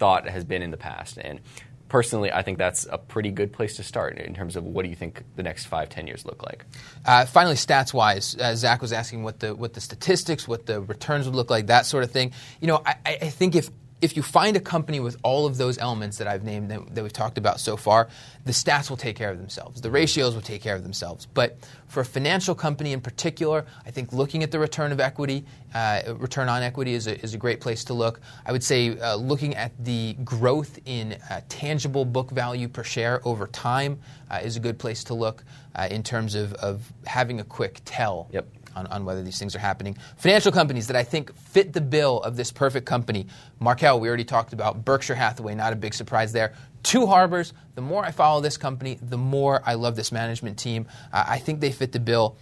thought 0.00 0.28
has 0.28 0.44
been 0.44 0.62
in 0.62 0.70
the 0.70 0.76
past. 0.76 1.18
And 1.18 1.40
personally, 1.88 2.32
I 2.32 2.42
think 2.42 2.56
that's 2.56 2.86
a 2.90 2.96
pretty 2.96 3.30
good 3.30 3.52
place 3.52 3.76
to 3.76 3.82
start 3.82 4.18
in 4.18 4.34
terms 4.34 4.56
of 4.56 4.64
what 4.64 4.82
do 4.84 4.88
you 4.88 4.96
think 4.96 5.22
the 5.36 5.42
next 5.42 5.66
five, 5.66 5.90
ten 5.90 6.06
years 6.06 6.24
look 6.24 6.42
like. 6.42 6.64
Uh, 7.04 7.26
finally, 7.26 7.56
stats 7.56 7.92
wise, 7.92 8.34
uh, 8.36 8.54
Zach 8.56 8.80
was 8.80 8.92
asking 8.92 9.22
what 9.22 9.40
the 9.40 9.54
what 9.54 9.74
the 9.74 9.80
statistics, 9.80 10.48
what 10.48 10.66
the 10.66 10.80
returns 10.80 11.26
would 11.26 11.36
look 11.36 11.50
like, 11.50 11.66
that 11.66 11.84
sort 11.86 12.02
of 12.02 12.10
thing. 12.10 12.32
You 12.60 12.68
know, 12.68 12.82
I, 12.84 12.96
I 13.04 13.28
think 13.28 13.54
if 13.54 13.70
if 14.00 14.16
you 14.16 14.22
find 14.22 14.56
a 14.56 14.60
company 14.60 14.98
with 15.00 15.16
all 15.22 15.46
of 15.46 15.56
those 15.56 15.78
elements 15.78 16.18
that 16.18 16.26
I've 16.26 16.42
named 16.42 16.70
that, 16.70 16.94
that, 16.94 17.02
we've 17.02 17.12
talked 17.12 17.38
about 17.38 17.60
so 17.60 17.76
far, 17.76 18.08
the 18.44 18.52
stats 18.52 18.88
will 18.88 18.96
take 18.96 19.16
care 19.16 19.30
of 19.30 19.38
themselves. 19.38 19.80
The 19.80 19.90
ratios 19.90 20.34
will 20.34 20.42
take 20.42 20.62
care 20.62 20.74
of 20.74 20.82
themselves. 20.82 21.26
But 21.26 21.58
for 21.86 22.00
a 22.00 22.04
financial 22.04 22.54
company 22.54 22.92
in 22.92 23.00
particular, 23.00 23.66
I 23.84 23.90
think 23.90 24.12
looking 24.12 24.42
at 24.42 24.50
the 24.50 24.58
return 24.58 24.92
of 24.92 25.00
equity, 25.00 25.44
uh, 25.74 26.14
return 26.16 26.48
on 26.48 26.62
equity 26.62 26.94
is 26.94 27.06
a, 27.06 27.20
is 27.22 27.34
a 27.34 27.38
great 27.38 27.60
place 27.60 27.84
to 27.84 27.94
look. 27.94 28.20
I 28.46 28.52
would 28.52 28.64
say 28.64 28.98
uh, 28.98 29.16
looking 29.16 29.54
at 29.54 29.72
the 29.84 30.14
growth 30.24 30.78
in 30.86 31.18
uh, 31.28 31.42
tangible 31.48 32.04
book 32.04 32.30
value 32.30 32.68
per 32.68 32.84
share 32.84 33.20
over 33.26 33.46
time 33.48 33.98
uh, 34.30 34.40
is 34.42 34.56
a 34.56 34.60
good 34.60 34.78
place 34.78 35.04
to 35.04 35.14
look 35.14 35.44
uh, 35.74 35.88
in 35.90 36.02
terms 36.02 36.34
of, 36.34 36.54
of 36.54 36.90
having 37.06 37.40
a 37.40 37.44
quick 37.44 37.80
tell. 37.84 38.28
Yep 38.32 38.46
on, 38.80 38.86
on 38.88 39.04
whether 39.04 39.22
these 39.22 39.38
things 39.38 39.54
are 39.54 39.60
happening. 39.60 39.96
Financial 40.16 40.50
companies 40.50 40.86
that 40.88 40.96
I 40.96 41.04
think 41.04 41.34
fit 41.36 41.72
the 41.72 41.80
bill 41.80 42.20
of 42.20 42.36
this 42.36 42.50
perfect 42.50 42.86
company. 42.86 43.26
Markel, 43.58 44.00
we 44.00 44.08
already 44.08 44.24
talked 44.24 44.52
about. 44.52 44.84
Berkshire 44.84 45.14
Hathaway, 45.14 45.54
not 45.54 45.72
a 45.72 45.76
big 45.76 45.94
surprise 45.94 46.32
there. 46.32 46.54
Two 46.82 47.06
Harbors. 47.06 47.52
The 47.74 47.82
more 47.82 48.04
I 48.04 48.10
follow 48.10 48.40
this 48.40 48.56
company, 48.56 48.98
the 49.00 49.18
more 49.18 49.62
I 49.64 49.74
love 49.74 49.96
this 49.96 50.12
management 50.12 50.58
team. 50.58 50.86
Uh, 51.12 51.24
I 51.28 51.38
think 51.38 51.60
they 51.60 51.72
fit 51.72 51.92
the 51.92 52.00
bill. 52.00 52.36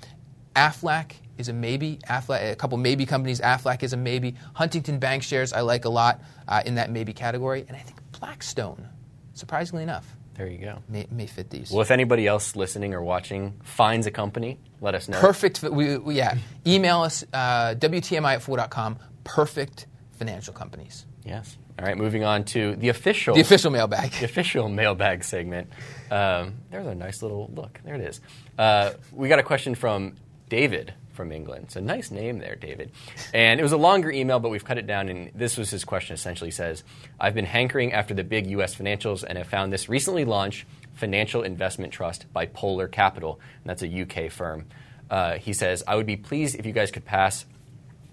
Aflac 0.55 1.13
is 1.37 1.49
a 1.49 1.53
maybe. 1.53 1.99
Aflac, 2.09 2.53
a 2.53 2.57
couple 2.57 2.79
maybe 2.79 3.07
companies. 3.07 3.41
Aflac 3.41 3.83
is 3.83 3.93
a 3.93 3.97
maybe. 3.97 4.35
Huntington 4.55 5.01
Bancshares 5.01 5.57
I 5.57 5.61
like 5.61 5.85
a 5.85 5.89
lot 5.89 6.21
uh, 6.47 6.63
in 6.65 6.77
that 6.77 6.91
maybe 6.91 7.13
category. 7.13 7.65
And 7.69 7.77
I 7.77 7.81
think 7.81 7.99
Blackstone, 8.19 8.89
surprisingly 9.35 9.83
enough, 9.83 10.17
there 10.39 10.47
you 10.47 10.59
go. 10.59 10.79
May, 10.89 11.07
may, 11.11 11.27
fit 11.27 11.51
these. 11.51 11.71
Well, 11.71 11.83
if 11.83 11.91
anybody 11.91 12.27
else 12.29 12.55
listening 12.55 12.95
or 12.95 13.03
watching 13.03 13.61
finds 13.65 14.07
a 14.07 14.13
company, 14.13 14.61
let 14.81 14.95
us 14.95 15.09
know. 15.09 15.19
Perfect. 15.21 15.63
We, 15.65 15.99
we, 15.99 16.15
yeah. 16.15 16.39
Email 16.65 17.01
us, 17.01 17.25
uh, 17.33 17.75
WTMI 17.75 18.35
at 18.35 18.43
fool.com. 18.43 18.99
Perfect 19.25 19.87
financial 20.13 20.55
companies. 20.55 21.07
Yes. 21.25 21.59
All 21.79 21.85
right, 21.85 21.99
moving 21.99 22.23
on 22.25 22.45
to 22.45 22.77
the 22.77 22.89
official. 22.89 23.35
The 23.35 23.41
official 23.41 23.73
mailbag. 23.73 24.13
The 24.13 24.25
official 24.25 24.69
mailbag 24.69 25.25
segment. 25.25 25.71
Um, 26.11 26.55
there's 26.71 26.87
a 26.87 26.95
nice 26.95 27.21
little 27.21 27.51
look. 27.55 27.81
There 27.85 27.95
it 27.95 28.01
is. 28.01 28.21
Uh, 28.57 28.93
we 29.13 29.29
got 29.29 29.41
a 29.41 29.45
question 29.45 29.75
from 29.75 30.15
David 30.49 30.95
from 31.19 31.33
England. 31.33 31.65
It's 31.65 31.75
a 31.75 31.81
nice 31.81 32.13
name 32.13 32.39
there, 32.39 32.55
David. 32.55 32.93
And 33.35 33.59
it 33.59 33.63
was 33.65 33.73
a 33.73 33.77
longer 33.77 34.09
email, 34.09 34.39
but 34.39 34.51
we've 34.51 34.65
cut 34.65 34.79
it 34.79 34.87
down. 34.87 35.09
And 35.09 35.33
this 35.35 35.57
was 35.59 35.69
his 35.69 35.85
question 35.85 36.15
essentially 36.15 36.53
says, 36.53 36.85
I've 37.19 37.35
been 37.35 37.45
hankering 37.45 37.93
after 37.93 38.15
the 38.15 38.23
big 38.23 38.47
U.S. 38.51 38.77
financials 38.77 39.25
and 39.25 39.37
have 39.37 39.49
found 39.49 39.73
this 39.73 39.89
recently 39.89 40.25
launched 40.25 40.65
financial 40.95 41.43
investment 41.43 41.93
trust 41.93 42.33
by 42.33 42.47
Polar 42.47 42.87
Capital. 42.87 43.41
And 43.57 43.65
that's 43.69 43.83
a 43.83 44.03
UK 44.03 44.31
firm. 44.31 44.67
Uh, 45.11 45.39
he 45.39 45.53
says, 45.53 45.83
I 45.89 45.97
would 45.97 46.07
be 46.07 46.17
pleased 46.17 46.55
if 46.55 46.67
you 46.67 46.73
guys 46.73 46.93
could 46.93 47.05
pass 47.05 47.45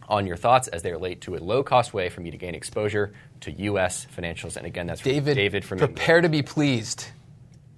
on 0.09 0.25
your 0.25 0.37
thoughts 0.37 0.67
as 0.67 0.81
they 0.81 0.91
relate 0.91 1.21
to 1.21 1.35
a 1.35 1.37
low 1.37 1.61
cost 1.61 1.93
way 1.93 2.09
for 2.09 2.21
me 2.21 2.31
to 2.31 2.37
gain 2.37 2.55
exposure 2.55 3.13
to 3.41 3.51
U.S. 3.51 4.07
financials. 4.17 4.57
And 4.57 4.65
again, 4.65 4.87
that's 4.87 5.01
David, 5.01 5.35
David 5.35 5.63
from 5.63 5.77
Prepare 5.77 6.17
England. 6.17 6.23
to 6.23 6.29
be 6.29 6.41
pleased. 6.41 7.05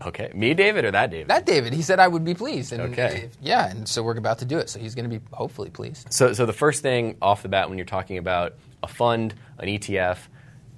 Okay, 0.06 0.32
me, 0.36 0.54
David, 0.54 0.86
or 0.86 0.92
that 0.92 1.10
David? 1.10 1.28
That 1.28 1.46
David. 1.46 1.74
He 1.74 1.82
said 1.82 2.00
I 2.00 2.08
would 2.08 2.24
be 2.24 2.36
pleased. 2.36 2.72
And 2.72 2.82
okay. 2.94 3.30
yeah, 3.42 3.70
and 3.70 3.88
so 3.88 4.04
we're 4.04 4.16
about 4.16 4.40
to 4.40 4.46
do 4.46 4.60
it. 4.60 4.70
So 4.70 4.80
he's 4.80 4.94
going 4.94 5.10
to 5.10 5.20
be 5.20 5.26
hopefully 5.32 5.70
pleased. 5.70 6.14
So, 6.14 6.34
so 6.34 6.46
the 6.46 6.54
first 6.54 6.84
thing 6.84 7.18
off 7.22 7.42
the 7.42 7.50
bat 7.50 7.70
when 7.70 7.78
you're 7.78 7.86
talking 7.86 8.18
about 8.18 8.56
a 8.84 8.88
fund, 8.88 9.34
an 9.58 9.68
ETF, 9.68 10.20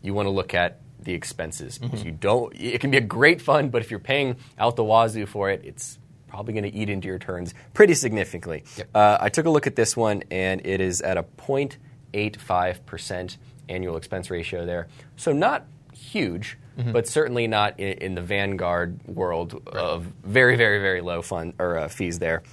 you 0.02 0.14
want 0.14 0.28
to 0.28 0.32
look 0.32 0.54
at 0.54 0.80
the 1.02 1.14
expenses 1.14 1.78
because 1.78 2.00
mm-hmm. 2.00 2.10
you 2.10 2.14
don't. 2.14 2.56
It 2.56 2.80
can 2.80 2.92
be 2.92 2.98
a 2.98 3.02
great 3.02 3.42
fund, 3.42 3.72
but 3.72 3.82
if 3.82 3.92
you're 3.92 4.00
paying 4.00 4.38
out 4.58 4.78
the 4.78 4.84
wazoo 4.84 5.26
for 5.26 5.50
it, 5.50 5.62
it's 5.66 6.00
probably 6.28 6.54
going 6.54 6.64
to 6.64 6.74
eat 6.74 6.90
into 6.90 7.08
your 7.08 7.16
returns 7.16 7.54
pretty 7.74 7.96
significantly. 7.96 8.64
Yep. 8.78 8.90
Uh, 8.96 9.18
I 9.20 9.30
took 9.30 9.46
a 9.46 9.50
look 9.50 9.68
at 9.68 9.76
this 9.76 9.98
one, 9.98 10.24
and 10.32 10.66
it 10.66 10.80
is 10.80 11.02
at 11.02 11.18
a 11.18 11.24
0.85 11.24 12.86
percent 12.86 13.38
annual 13.68 13.98
expense 13.98 14.30
ratio 14.30 14.66
there. 14.66 14.88
So 15.18 15.34
not 15.34 15.66
huge 15.94 16.58
mm-hmm. 16.80 16.92
but 16.92 17.08
certainly 17.08 17.48
not 17.48 17.80
in, 17.80 17.98
in 18.00 18.16
the 18.16 18.22
vanguard 18.22 19.00
world 19.06 19.68
of 19.68 20.06
very, 20.24 20.56
very, 20.56 20.80
very 20.80 21.02
low 21.02 21.22
fund 21.22 21.54
or 21.60 21.78
uh, 21.78 21.88
fees 21.88 22.20
there. 22.20 22.44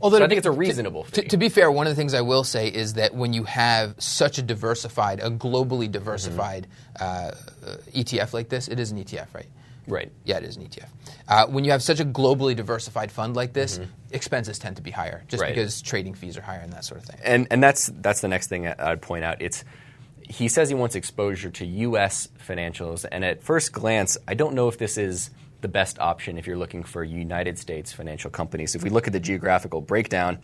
Although 0.00 0.18
so 0.18 0.24
I 0.24 0.28
think 0.28 0.38
it's 0.38 0.46
a 0.46 0.50
reasonable 0.50 1.04
to, 1.04 1.22
to, 1.22 1.36
be 1.36 1.48
fair, 1.48 1.70
one 1.70 1.86
of 1.86 1.92
the 1.92 1.96
things 1.96 2.12
I 2.12 2.20
will 2.20 2.44
say 2.44 2.68
is 2.68 2.94
that 2.94 3.14
when 3.14 3.32
you 3.32 3.44
have 3.44 3.94
such 3.98 4.38
a 4.38 4.42
diversified, 4.42 5.20
a 5.20 5.30
globally 5.30 5.90
diversified 5.90 6.66
mm-hmm. 7.00 7.04
uh, 7.66 7.76
ETF 7.92 8.34
like 8.34 8.48
this, 8.50 8.68
it 8.68 8.78
is 8.78 8.90
an 8.90 9.02
ETF, 9.02 9.32
right? 9.32 9.46
Right. 9.86 10.12
Yeah, 10.24 10.38
it 10.38 10.44
is 10.44 10.56
an 10.56 10.64
ETF. 10.64 10.88
Uh, 11.28 11.46
when 11.46 11.64
you 11.64 11.70
have 11.70 11.82
such 11.82 12.00
a 12.00 12.04
globally 12.04 12.56
diversified 12.56 13.12
fund 13.12 13.36
like 13.36 13.52
this, 13.52 13.80
expenses 14.10 14.58
tend 14.58 14.76
to 14.76 14.82
be 14.82 14.90
higher 14.90 15.22
just 15.28 15.34
Mm-hmm. 15.34 15.42
Right. 15.42 15.54
because 15.54 15.82
trading 15.82 16.14
fees 16.14 16.38
are 16.38 16.42
higher 16.42 16.60
and 16.60 16.72
that 16.72 16.84
sort 16.84 17.00
of 17.00 17.06
thing. 17.06 17.20
and 17.24 17.46
and 17.50 17.62
that's 17.62 17.90
that's 18.00 18.20
the 18.20 18.28
next 18.28 18.48
thing 18.48 18.66
I'd 18.66 19.02
point 19.02 19.24
out. 19.24 19.42
It's 19.42 19.64
he 20.28 20.48
says 20.48 20.68
he 20.68 20.74
wants 20.74 20.94
exposure 20.94 21.50
to 21.50 21.66
U.S. 21.66 22.28
financials, 22.46 23.04
and 23.10 23.24
at 23.24 23.42
first 23.42 23.72
glance, 23.72 24.16
I 24.26 24.34
don't 24.34 24.54
know 24.54 24.68
if 24.68 24.78
this 24.78 24.96
is 24.96 25.30
the 25.60 25.68
best 25.68 25.98
option 25.98 26.36
if 26.38 26.46
you're 26.46 26.58
looking 26.58 26.82
for 26.82 27.02
United 27.02 27.58
States 27.58 27.92
financial 27.92 28.30
companies. 28.30 28.74
If 28.74 28.82
we 28.82 28.90
look 28.90 29.06
at 29.06 29.12
the 29.12 29.20
geographical 29.20 29.80
breakdown, 29.80 30.38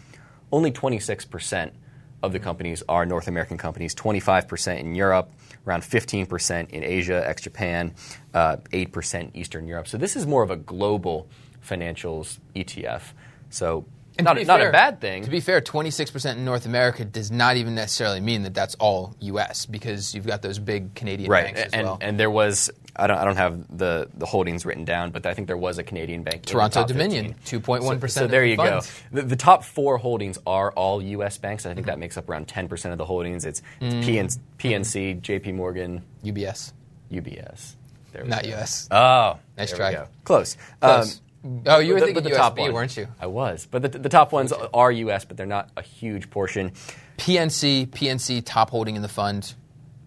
only 0.53 0.71
26 0.71 1.25
percent 1.27 1.75
of 2.23 2.33
the 2.33 2.39
companies 2.39 2.83
are 2.89 3.07
North 3.07 3.29
American 3.29 3.59
companies, 3.59 3.95
25 3.95 4.49
percent 4.49 4.81
in 4.81 4.95
Europe, 4.95 5.31
around 5.67 5.85
15 5.85 6.27
percent 6.27 6.71
in 6.71 6.83
Asia, 6.83 7.23
ex 7.27 7.43
Japan, 7.43 7.95
uh, 8.35 8.57
8 8.73 8.93
percent 8.93 9.31
Eastern 9.35 9.67
Europe. 9.67 9.89
So 9.89 9.99
this 9.99 10.17
is 10.17 10.27
more 10.27 10.43
of 10.43 10.51
a 10.51 10.57
global 10.57 11.29
financials 11.67 12.39
ETF. 12.55 13.03
So 13.51 13.85
And 14.21 14.25
not, 14.25 14.35
to 14.35 14.41
be 14.41 14.45
not 14.47 14.61
fair- 14.61 14.69
a 14.69 14.73
bad 14.73 15.01
thing. 15.01 15.25
To 15.25 15.31
be 15.31 15.41
fair, 15.41 15.61
26% 15.61 16.37
in 16.37 16.45
North 16.45 16.67
America 16.67 17.05
does 17.05 17.31
not 17.31 17.57
even 17.57 17.75
necessarily 17.75 18.21
mean 18.21 18.43
that 18.45 18.55
that's 18.55 18.75
all 18.77 19.15
U.S. 19.21 19.67
because 19.67 20.15
you've 20.15 20.27
got 20.27 20.43
those 20.43 20.59
big 20.59 20.95
Canadian 20.95 21.31
right, 21.31 21.45
banks 21.47 21.61
as 21.61 21.73
and 21.73 21.87
well. 21.87 21.99
and 22.01 22.19
there 22.19 22.31
was 22.31 22.71
I 22.97 23.07
don't 23.07 23.19
I 23.19 23.25
don't 23.25 23.37
have 23.37 23.79
the 23.79 24.09
the 24.15 24.27
holdings 24.27 24.67
written 24.67 24.85
down, 24.85 25.11
but 25.11 25.25
I 25.27 25.35
think 25.35 25.47
there 25.47 25.57
was 25.57 25.79
a 25.79 25.83
Canadian 25.85 26.23
bank. 26.23 26.37
in 26.37 26.43
the 26.43 26.49
Toronto 26.51 26.87
Dominion, 26.87 27.35
15. 27.35 27.61
2.1% 27.63 28.01
So, 28.01 28.07
so 28.09 28.27
there 28.27 28.43
the 28.43 28.49
you 28.51 28.57
funds. 28.57 28.91
go. 29.13 29.21
The, 29.21 29.27
the 29.29 29.37
top 29.37 29.65
four 29.65 29.97
holdings 29.99 30.39
are 30.47 30.71
all 30.73 31.01
U.S. 31.03 31.39
banks. 31.39 31.67
I 31.67 31.75
think 31.75 31.87
that 31.87 31.99
makes 31.99 32.17
up 32.17 32.29
around 32.29 32.49
ten 32.49 32.69
percent 32.69 32.93
of 32.93 32.99
the 32.99 33.05
holdings. 33.07 33.45
It's, 33.47 33.63
it's 33.81 33.95
Mm. 33.95 34.05
PN, 34.05 34.39
PNC, 34.59 35.23
J.P. 35.23 35.53
Morgan, 35.53 36.03
UBS, 36.25 36.73
UBS. 37.11 37.77
There 38.13 38.25
we 38.25 38.29
not 38.29 38.43
go. 38.43 38.49
U.S. 38.51 38.89
Oh, 38.91 39.39
Nice 39.57 39.73
try. 39.73 40.07
Close. 40.25 40.57
Close. 40.81 41.15
Um, 41.17 41.21
oh, 41.67 41.79
you 41.79 41.95
were 41.95 42.01
the- 42.01 42.07
thinking 42.07 42.25
the 42.25 42.31
USB, 42.31 42.37
top 42.37 42.59
one. 42.59 42.73
weren't 42.73 42.97
you? 42.97 43.09
I 43.21 43.27
was, 43.27 43.67
but 43.71 43.83
the, 43.83 43.89
the 43.99 44.09
top 44.09 44.33
ones 44.33 44.53
are 44.53 44.93
U.S., 44.93 45.25
but 45.25 45.37
they're 45.37 45.47
not 45.47 45.71
a 45.77 45.83
huge 45.83 46.31
portion. 46.31 46.73
PNC, 47.19 47.89
PNC 47.89 48.43
top 48.45 48.71
holding 48.71 48.97
in 48.97 49.03
the 49.03 49.09
fund, 49.09 49.55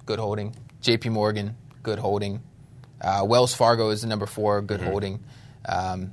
good 0.06 0.20
holding. 0.20 0.56
JP 0.82 1.12
Morgan, 1.12 1.56
good 1.82 2.00
holding. 2.00 2.42
Uh, 3.02 3.24
Wells 3.28 3.54
Fargo 3.54 3.90
is 3.90 4.02
the 4.02 4.08
number 4.08 4.26
four, 4.26 4.62
good 4.62 4.80
Mm-hmm. 4.80 4.90
holding. 4.90 5.24
Um, 5.68 6.12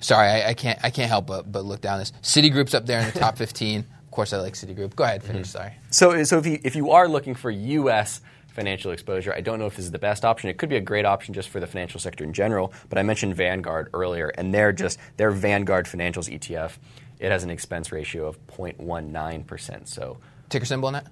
sorry, 0.00 0.28
I, 0.28 0.48
I 0.50 0.54
can't 0.54 0.78
I 0.84 0.90
can't 0.90 1.08
help 1.08 1.26
but, 1.26 1.50
but 1.50 1.64
look 1.64 1.80
down 1.80 1.98
this. 1.98 2.12
Citigroup's 2.22 2.74
up 2.74 2.86
there 2.86 3.00
in 3.00 3.06
the 3.12 3.18
top 3.18 3.36
15. 3.38 3.80
Of 3.80 4.10
course, 4.10 4.32
I 4.32 4.38
like 4.38 4.54
Citigroup. 4.54 4.94
Go 4.94 5.04
ahead, 5.04 5.22
finish. 5.22 5.48
Mm-hmm. 5.48 5.58
Sorry. 5.58 5.72
So, 5.90 6.22
so 6.24 6.38
if 6.38 6.46
you, 6.46 6.58
if 6.64 6.76
you 6.76 6.90
are 6.90 7.08
looking 7.08 7.34
for 7.34 7.50
U.S. 7.50 8.20
financial 8.52 8.92
exposure, 8.92 9.32
I 9.34 9.40
don't 9.40 9.58
know 9.58 9.66
if 9.66 9.76
this 9.76 9.84
is 9.84 9.90
the 9.90 9.98
best 9.98 10.24
option. 10.24 10.50
It 10.50 10.58
could 10.58 10.68
be 10.68 10.76
a 10.76 10.80
great 10.80 11.04
option 11.04 11.34
just 11.34 11.48
for 11.48 11.60
the 11.60 11.66
financial 11.66 12.00
sector 12.00 12.24
in 12.24 12.32
general. 12.32 12.72
But 12.88 12.98
I 12.98 13.02
mentioned 13.02 13.34
Vanguard 13.34 13.90
earlier, 13.94 14.28
and 14.28 14.54
they're 14.54 14.72
just 14.72 14.98
their 15.16 15.30
Vanguard 15.30 15.86
Financials 15.86 16.32
ETF. 16.32 16.72
It 17.18 17.30
has 17.30 17.44
an 17.44 17.50
expense 17.50 17.92
ratio 17.92 18.26
of 18.26 18.44
0.19 18.48 19.46
percent. 19.46 19.88
So, 19.88 20.18
Ticker 20.48 20.66
symbol 20.66 20.88
on 20.88 20.92
that? 20.94 21.06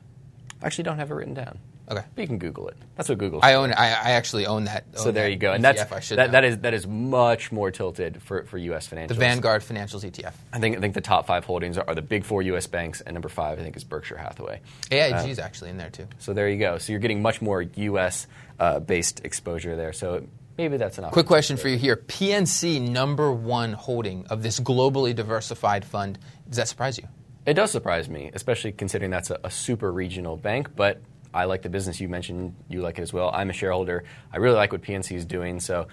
I 0.62 0.66
actually 0.66 0.84
don't 0.84 0.98
have 0.98 1.10
it 1.10 1.14
written 1.14 1.34
down. 1.34 1.58
Okay. 1.90 2.04
But 2.14 2.22
you 2.22 2.28
can 2.28 2.38
Google 2.38 2.68
it. 2.68 2.76
That's 2.96 3.08
what 3.08 3.18
Google. 3.18 3.40
I 3.42 3.54
own. 3.54 3.72
I, 3.72 3.86
I 3.86 4.10
actually 4.12 4.46
own 4.46 4.64
that. 4.64 4.84
so 4.96 5.10
there 5.10 5.24
that 5.24 5.30
you 5.30 5.36
go, 5.36 5.52
and 5.52 5.64
ETF, 5.64 5.88
that's 5.88 6.08
that, 6.10 6.16
know. 6.16 6.28
that 6.28 6.44
is 6.44 6.58
that 6.58 6.72
is 6.72 6.86
much 6.86 7.50
more 7.50 7.72
tilted 7.72 8.22
for, 8.22 8.44
for 8.44 8.58
U.S. 8.58 8.88
financials. 8.88 9.08
the 9.08 9.14
Vanguard 9.14 9.62
Financials 9.62 10.08
ETF. 10.08 10.32
I 10.52 10.60
think 10.60 10.76
I 10.76 10.80
think 10.80 10.94
the 10.94 11.00
top 11.00 11.26
five 11.26 11.44
holdings 11.44 11.76
are, 11.78 11.84
are 11.88 11.96
the 11.96 12.02
big 12.02 12.24
four 12.24 12.42
U.S. 12.42 12.68
banks, 12.68 13.00
and 13.00 13.14
number 13.14 13.28
five 13.28 13.58
I 13.58 13.62
think 13.62 13.76
is 13.76 13.82
Berkshire 13.82 14.16
Hathaway. 14.16 14.60
AIG 14.90 15.28
is 15.30 15.40
actually 15.40 15.70
in 15.70 15.78
there 15.78 15.90
too. 15.90 16.06
So 16.18 16.32
there 16.32 16.48
you 16.48 16.58
go. 16.58 16.78
So 16.78 16.92
you're 16.92 17.00
getting 17.00 17.22
much 17.22 17.42
more 17.42 17.62
U.S. 17.62 18.28
Uh, 18.58 18.78
based 18.78 19.24
exposure 19.24 19.74
there. 19.74 19.92
So 19.92 20.24
maybe 20.56 20.76
that's 20.76 20.98
an 20.98 21.04
option. 21.04 21.14
Quick 21.14 21.26
question 21.26 21.56
for 21.56 21.68
you 21.68 21.76
here: 21.76 21.96
PNC 21.96 22.80
number 22.88 23.32
one 23.32 23.72
holding 23.72 24.26
of 24.28 24.44
this 24.44 24.60
globally 24.60 25.12
diversified 25.12 25.84
fund. 25.84 26.20
Does 26.48 26.58
that 26.58 26.68
surprise 26.68 26.98
you? 26.98 27.08
It 27.46 27.54
does 27.54 27.72
surprise 27.72 28.08
me, 28.08 28.30
especially 28.32 28.72
considering 28.72 29.10
that's 29.10 29.30
a, 29.30 29.40
a 29.42 29.50
super 29.50 29.90
regional 29.90 30.36
bank. 30.36 30.76
But 30.76 31.00
I 31.32 31.44
like 31.44 31.62
the 31.62 31.68
business. 31.68 32.00
You 32.00 32.08
mentioned 32.08 32.54
you 32.68 32.80
like 32.82 32.98
it 32.98 33.02
as 33.02 33.12
well. 33.12 33.30
I'm 33.32 33.50
a 33.50 33.52
shareholder. 33.52 34.04
I 34.32 34.38
really 34.38 34.56
like 34.56 34.72
what 34.72 34.82
PNC 34.82 35.16
is 35.16 35.24
doing. 35.24 35.60
So 35.60 35.86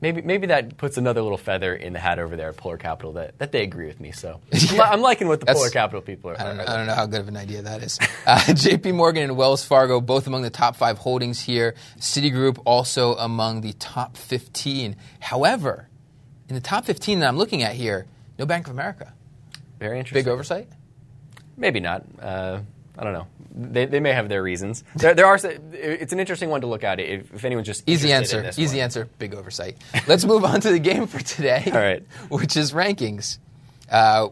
maybe 0.00 0.22
maybe 0.22 0.46
that 0.48 0.76
puts 0.76 0.96
another 0.96 1.22
little 1.22 1.38
feather 1.38 1.74
in 1.74 1.92
the 1.92 1.98
hat 1.98 2.18
over 2.18 2.36
there 2.36 2.48
at 2.48 2.56
Polar 2.56 2.76
Capital 2.76 3.12
that, 3.14 3.38
that 3.38 3.52
they 3.52 3.62
agree 3.62 3.86
with 3.86 4.00
me. 4.00 4.12
So 4.12 4.40
I'm, 4.72 4.80
I'm 4.80 5.00
liking 5.00 5.28
what 5.28 5.40
the 5.40 5.46
That's- 5.46 5.58
Polar 5.60 5.70
Capital 5.70 6.00
people 6.00 6.30
are. 6.30 6.40
I 6.40 6.44
don't, 6.44 6.56
know, 6.56 6.64
I 6.66 6.76
don't 6.76 6.86
know 6.86 6.94
how 6.94 7.06
good 7.06 7.20
of 7.20 7.28
an 7.28 7.36
idea 7.36 7.62
that 7.62 7.82
is. 7.82 7.98
Uh, 8.26 8.52
J.P. 8.54 8.92
Morgan 8.92 9.22
and 9.24 9.36
Wells 9.36 9.64
Fargo, 9.64 10.00
both 10.00 10.26
among 10.26 10.42
the 10.42 10.50
top 10.50 10.74
five 10.76 10.98
holdings 10.98 11.40
here. 11.40 11.74
Citigroup 11.98 12.60
also 12.64 13.14
among 13.16 13.60
the 13.60 13.72
top 13.74 14.16
15. 14.16 14.96
However, 15.20 15.88
in 16.48 16.54
the 16.54 16.60
top 16.60 16.84
15 16.86 17.20
that 17.20 17.28
I'm 17.28 17.36
looking 17.36 17.62
at 17.62 17.74
here, 17.74 18.06
no 18.38 18.46
Bank 18.46 18.66
of 18.66 18.72
America. 18.72 19.12
Very 19.78 19.98
interesting. 19.98 20.24
Big 20.24 20.28
oversight? 20.32 20.68
Maybe 21.56 21.78
not. 21.80 22.04
Uh, 22.20 22.60
I 23.00 23.04
don't 23.04 23.14
know. 23.14 23.26
They, 23.54 23.86
they 23.86 23.98
may 23.98 24.12
have 24.12 24.28
their 24.28 24.42
reasons. 24.42 24.84
There, 24.94 25.14
there 25.14 25.24
are. 25.24 25.36
It's 25.72 26.12
an 26.12 26.20
interesting 26.20 26.50
one 26.50 26.60
to 26.60 26.66
look 26.66 26.84
at. 26.84 27.00
If, 27.00 27.32
if 27.32 27.44
anyone's 27.46 27.66
just 27.66 27.82
Easy 27.88 28.12
answer. 28.12 28.50
Easy 28.58 28.76
one. 28.76 28.84
answer. 28.84 29.08
Big 29.18 29.34
oversight. 29.34 29.78
Let's 30.06 30.26
move 30.26 30.44
on 30.44 30.60
to 30.60 30.70
the 30.70 30.78
game 30.78 31.06
for 31.06 31.18
today. 31.18 31.64
All 31.66 31.80
right. 31.80 32.04
Which 32.28 32.58
is 32.58 32.72
rankings. 32.72 33.38
Uh, 33.90 34.28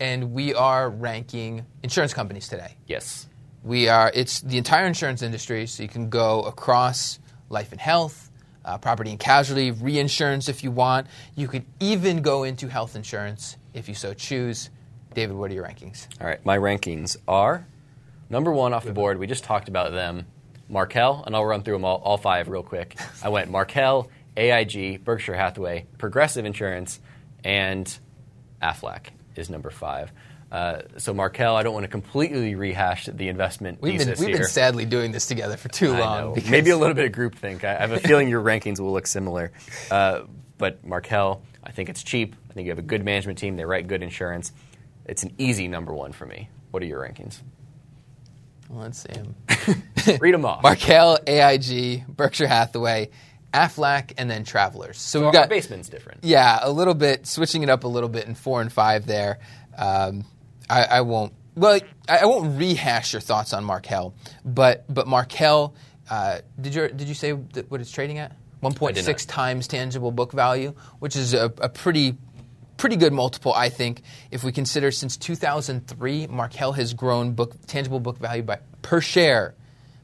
and 0.00 0.32
we 0.32 0.54
are 0.54 0.88
ranking 0.88 1.66
insurance 1.82 2.14
companies 2.14 2.46
today. 2.46 2.76
Yes. 2.86 3.28
We 3.64 3.88
are. 3.88 4.12
It's 4.14 4.40
the 4.40 4.56
entire 4.56 4.86
insurance 4.86 5.22
industry, 5.22 5.66
so 5.66 5.82
you 5.82 5.88
can 5.88 6.08
go 6.08 6.42
across 6.42 7.18
life 7.48 7.72
and 7.72 7.80
health, 7.80 8.30
uh, 8.64 8.78
property 8.78 9.10
and 9.10 9.18
casualty, 9.18 9.72
reinsurance 9.72 10.48
if 10.48 10.62
you 10.62 10.70
want. 10.70 11.08
You 11.34 11.48
could 11.48 11.64
even 11.80 12.22
go 12.22 12.44
into 12.44 12.68
health 12.68 12.94
insurance 12.94 13.56
if 13.74 13.88
you 13.88 13.96
so 13.96 14.14
choose. 14.14 14.70
David, 15.12 15.36
what 15.36 15.50
are 15.50 15.54
your 15.54 15.64
rankings? 15.64 16.06
All 16.20 16.26
right, 16.28 16.44
my 16.46 16.56
rankings 16.56 17.16
are 17.26 17.66
number 18.30 18.52
one 18.52 18.72
off 18.72 18.84
the 18.84 18.92
board. 18.92 19.18
We 19.18 19.26
just 19.26 19.44
talked 19.44 19.68
about 19.68 19.92
them. 19.92 20.26
Markel, 20.68 21.22
and 21.26 21.36
I'll 21.36 21.44
run 21.44 21.62
through 21.62 21.74
them 21.74 21.84
all, 21.84 21.98
all 21.98 22.16
five 22.16 22.48
real 22.48 22.62
quick. 22.62 22.96
I 23.22 23.28
went 23.28 23.50
Markel, 23.50 24.08
AIG, 24.36 25.04
Berkshire 25.04 25.34
Hathaway, 25.34 25.86
Progressive 25.98 26.46
Insurance, 26.46 26.98
and 27.44 27.94
Aflac 28.62 29.08
is 29.36 29.50
number 29.50 29.68
five. 29.70 30.10
Uh, 30.50 30.82
so 30.98 31.12
Markel, 31.12 31.56
I 31.56 31.62
don't 31.62 31.72
want 31.74 31.84
to 31.84 31.88
completely 31.88 32.54
rehash 32.54 33.06
the 33.06 33.28
investment 33.28 33.80
We've 33.80 33.98
been 33.98 34.08
we've 34.08 34.18
here. 34.18 34.36
been 34.38 34.46
sadly 34.46 34.84
doing 34.84 35.10
this 35.12 35.26
together 35.26 35.56
for 35.56 35.68
too 35.68 35.94
long. 35.94 36.38
Maybe 36.50 36.70
a 36.70 36.76
little 36.76 36.94
bit 36.94 37.06
of 37.06 37.12
groupthink. 37.12 37.64
I 37.64 37.74
I 37.74 37.80
have 37.80 37.92
a 37.92 37.98
feeling 38.00 38.28
your 38.28 38.42
rankings 38.42 38.78
will 38.78 38.92
look 38.92 39.06
similar. 39.06 39.50
Uh, 39.90 40.22
but 40.58 40.84
Markel, 40.84 41.42
I 41.64 41.72
think 41.72 41.88
it's 41.88 42.02
cheap. 42.02 42.36
I 42.50 42.52
think 42.52 42.66
you 42.66 42.70
have 42.70 42.78
a 42.78 42.82
good 42.82 43.04
management 43.04 43.38
team. 43.38 43.56
They 43.56 43.64
write 43.64 43.88
good 43.88 44.02
insurance. 44.02 44.52
It's 45.06 45.22
an 45.22 45.32
easy 45.38 45.68
number 45.68 45.92
one 45.94 46.12
for 46.12 46.26
me. 46.26 46.50
What 46.70 46.82
are 46.82 46.86
your 46.86 47.00
rankings? 47.00 47.40
Let's 48.72 49.02
see 49.02 49.12
them. 49.12 49.34
Read 50.20 50.34
them 50.34 50.44
off. 50.44 50.62
Markel, 50.62 51.18
AIG, 51.26 52.06
Berkshire 52.08 52.46
Hathaway, 52.46 53.10
Aflac, 53.52 54.14
and 54.16 54.30
then 54.30 54.44
Travelers. 54.44 54.98
So 54.98 55.20
Our 55.20 55.24
we've 55.26 55.32
got 55.34 55.48
basement's 55.48 55.88
different. 55.88 56.24
Yeah, 56.24 56.58
a 56.62 56.70
little 56.70 56.94
bit, 56.94 57.26
switching 57.26 57.62
it 57.62 57.68
up 57.68 57.84
a 57.84 57.88
little 57.88 58.08
bit 58.08 58.26
in 58.26 58.34
four 58.34 58.60
and 58.62 58.72
five 58.72 59.06
there. 59.06 59.38
Um, 59.76 60.24
I, 60.70 60.84
I 60.84 61.00
won't. 61.02 61.34
Well, 61.54 61.80
I, 62.08 62.18
I 62.18 62.24
won't 62.24 62.58
rehash 62.58 63.12
your 63.12 63.20
thoughts 63.20 63.52
on 63.52 63.62
Markel, 63.64 64.14
but 64.44 64.84
but 64.92 65.06
Markel, 65.06 65.74
uh, 66.08 66.38
did 66.58 66.74
you 66.74 66.88
did 66.88 67.08
you 67.08 67.14
say 67.14 67.32
that 67.32 67.70
what 67.70 67.80
it's 67.80 67.90
trading 67.90 68.18
at? 68.18 68.34
One 68.60 68.72
point 68.72 68.96
six 68.96 69.26
times 69.26 69.66
tangible 69.68 70.12
book 70.12 70.32
value, 70.32 70.74
which 71.00 71.16
is 71.16 71.34
a, 71.34 71.52
a 71.58 71.68
pretty 71.68 72.16
pretty 72.76 72.96
good 72.96 73.12
multiple, 73.12 73.52
I 73.52 73.68
think. 73.68 74.02
If 74.30 74.44
we 74.44 74.52
consider 74.52 74.90
since 74.90 75.16
2003, 75.16 76.26
Markel 76.28 76.72
has 76.72 76.94
grown 76.94 77.32
book 77.32 77.54
tangible 77.66 78.00
book 78.00 78.18
value 78.18 78.42
by 78.42 78.58
per 78.82 79.00
share 79.00 79.54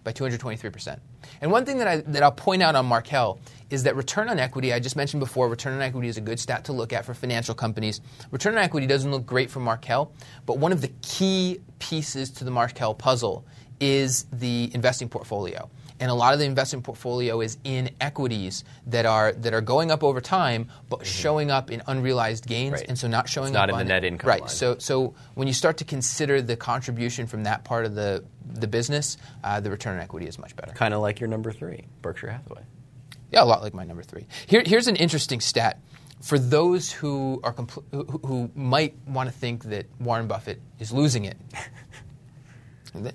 by 0.05 0.13
223 0.13 0.71
percent. 0.71 1.03
And 1.41 1.51
one 1.51 1.65
thing 1.65 1.79
that 1.79 1.89
I 1.89 1.97
that 1.99 2.23
I'll 2.23 2.33
point 2.33 2.63
out 2.63 2.75
on 2.75 2.87
Markel 2.87 3.41
is 3.71 3.83
that 3.83 3.97
return 3.97 4.29
on 4.29 4.39
equity. 4.39 4.73
I 4.73 4.81
just 4.81 4.97
mentioned 4.97 5.21
before, 5.21 5.49
return 5.49 5.75
on 5.75 5.83
equity 5.83 6.09
is 6.09 6.17
a 6.17 6.21
good 6.21 6.41
stat 6.41 6.65
to 6.65 6.73
look 6.73 6.93
at 6.93 7.05
for 7.05 7.15
financial 7.15 7.55
companies. 7.55 8.01
Return 8.31 8.57
on 8.57 8.65
equity 8.65 8.87
doesn't 8.87 9.11
look 9.11 9.27
great 9.27 9.51
for 9.51 9.61
Markel, 9.61 10.13
but 10.47 10.59
one 10.59 10.73
of 10.73 10.81
the 10.81 10.91
key 11.03 11.61
pieces 11.79 12.31
to 12.31 12.45
the 12.45 12.51
Markel 12.51 12.95
puzzle 12.95 13.45
is 13.81 14.27
the 14.33 14.71
investing 14.75 15.09
portfolio. 15.09 15.69
And 16.01 16.11
a 16.11 16.15
lot 16.15 16.33
of 16.33 16.39
the 16.39 16.45
investment 16.45 16.85
portfolio 16.85 17.41
is 17.41 17.59
in 17.65 17.91
equities 18.01 18.63
that 18.87 19.05
are 19.05 19.33
that 19.33 19.53
are 19.53 19.61
going 19.61 19.91
up 19.91 20.05
over 20.05 20.21
time, 20.21 20.69
but 20.89 21.05
showing 21.05 21.51
up 21.51 21.71
in 21.71 21.83
unrealized 21.87 22.47
gains, 22.47 22.75
Right. 22.75 22.87
and 22.89 22.97
so 22.99 23.09
not 23.09 23.29
showing 23.29 23.49
It's 23.49 23.57
up 23.57 23.69
not 23.69 23.71
in 23.71 23.79
the 23.79 23.85
net 23.93 24.05
income 24.05 24.29
Right. 24.29 24.41
line. 24.43 24.49
So 24.49 24.77
so 24.79 25.15
when 25.35 25.49
you 25.49 25.55
start 25.55 25.77
to 25.79 25.85
consider 25.85 26.41
the 26.41 26.57
contribution 26.57 27.27
from 27.27 27.45
that 27.45 27.65
part 27.65 27.85
of 27.85 27.95
the 27.95 28.25
the 28.49 28.69
business, 28.69 29.17
uh, 29.45 29.61
the 29.61 29.71
return 29.71 29.97
on 29.97 30.03
equity 30.03 30.27
is 30.27 30.39
much 30.39 30.55
better. 30.57 30.73
Kind 30.73 30.95
of 30.95 31.01
like 31.01 31.21
your 31.21 31.29
number 31.29 31.53
three, 31.53 31.85
Berkshire 32.01 32.31
Hathaway. 32.31 32.63
Yeah, 33.31 33.43
a 33.43 33.45
lot 33.45 33.63
like 33.63 33.75
my 33.75 33.85
number 33.85 34.03
three. 34.03 34.27
Here, 34.47 34.63
here's 34.65 34.87
an 34.87 34.97
interesting 34.97 35.41
stat 35.41 35.81
for 36.23 36.39
those 36.39 36.91
who 36.91 37.41
are 37.45 37.53
compl- 37.53 37.85
who, 37.93 38.05
who 38.27 38.51
might 38.55 38.95
want 39.07 39.29
to 39.29 39.35
think 39.35 39.65
that 39.65 39.87
Warren 40.01 40.27
Buffett 40.29 40.61
is 40.79 40.93
losing 40.93 41.25
it. 41.27 41.37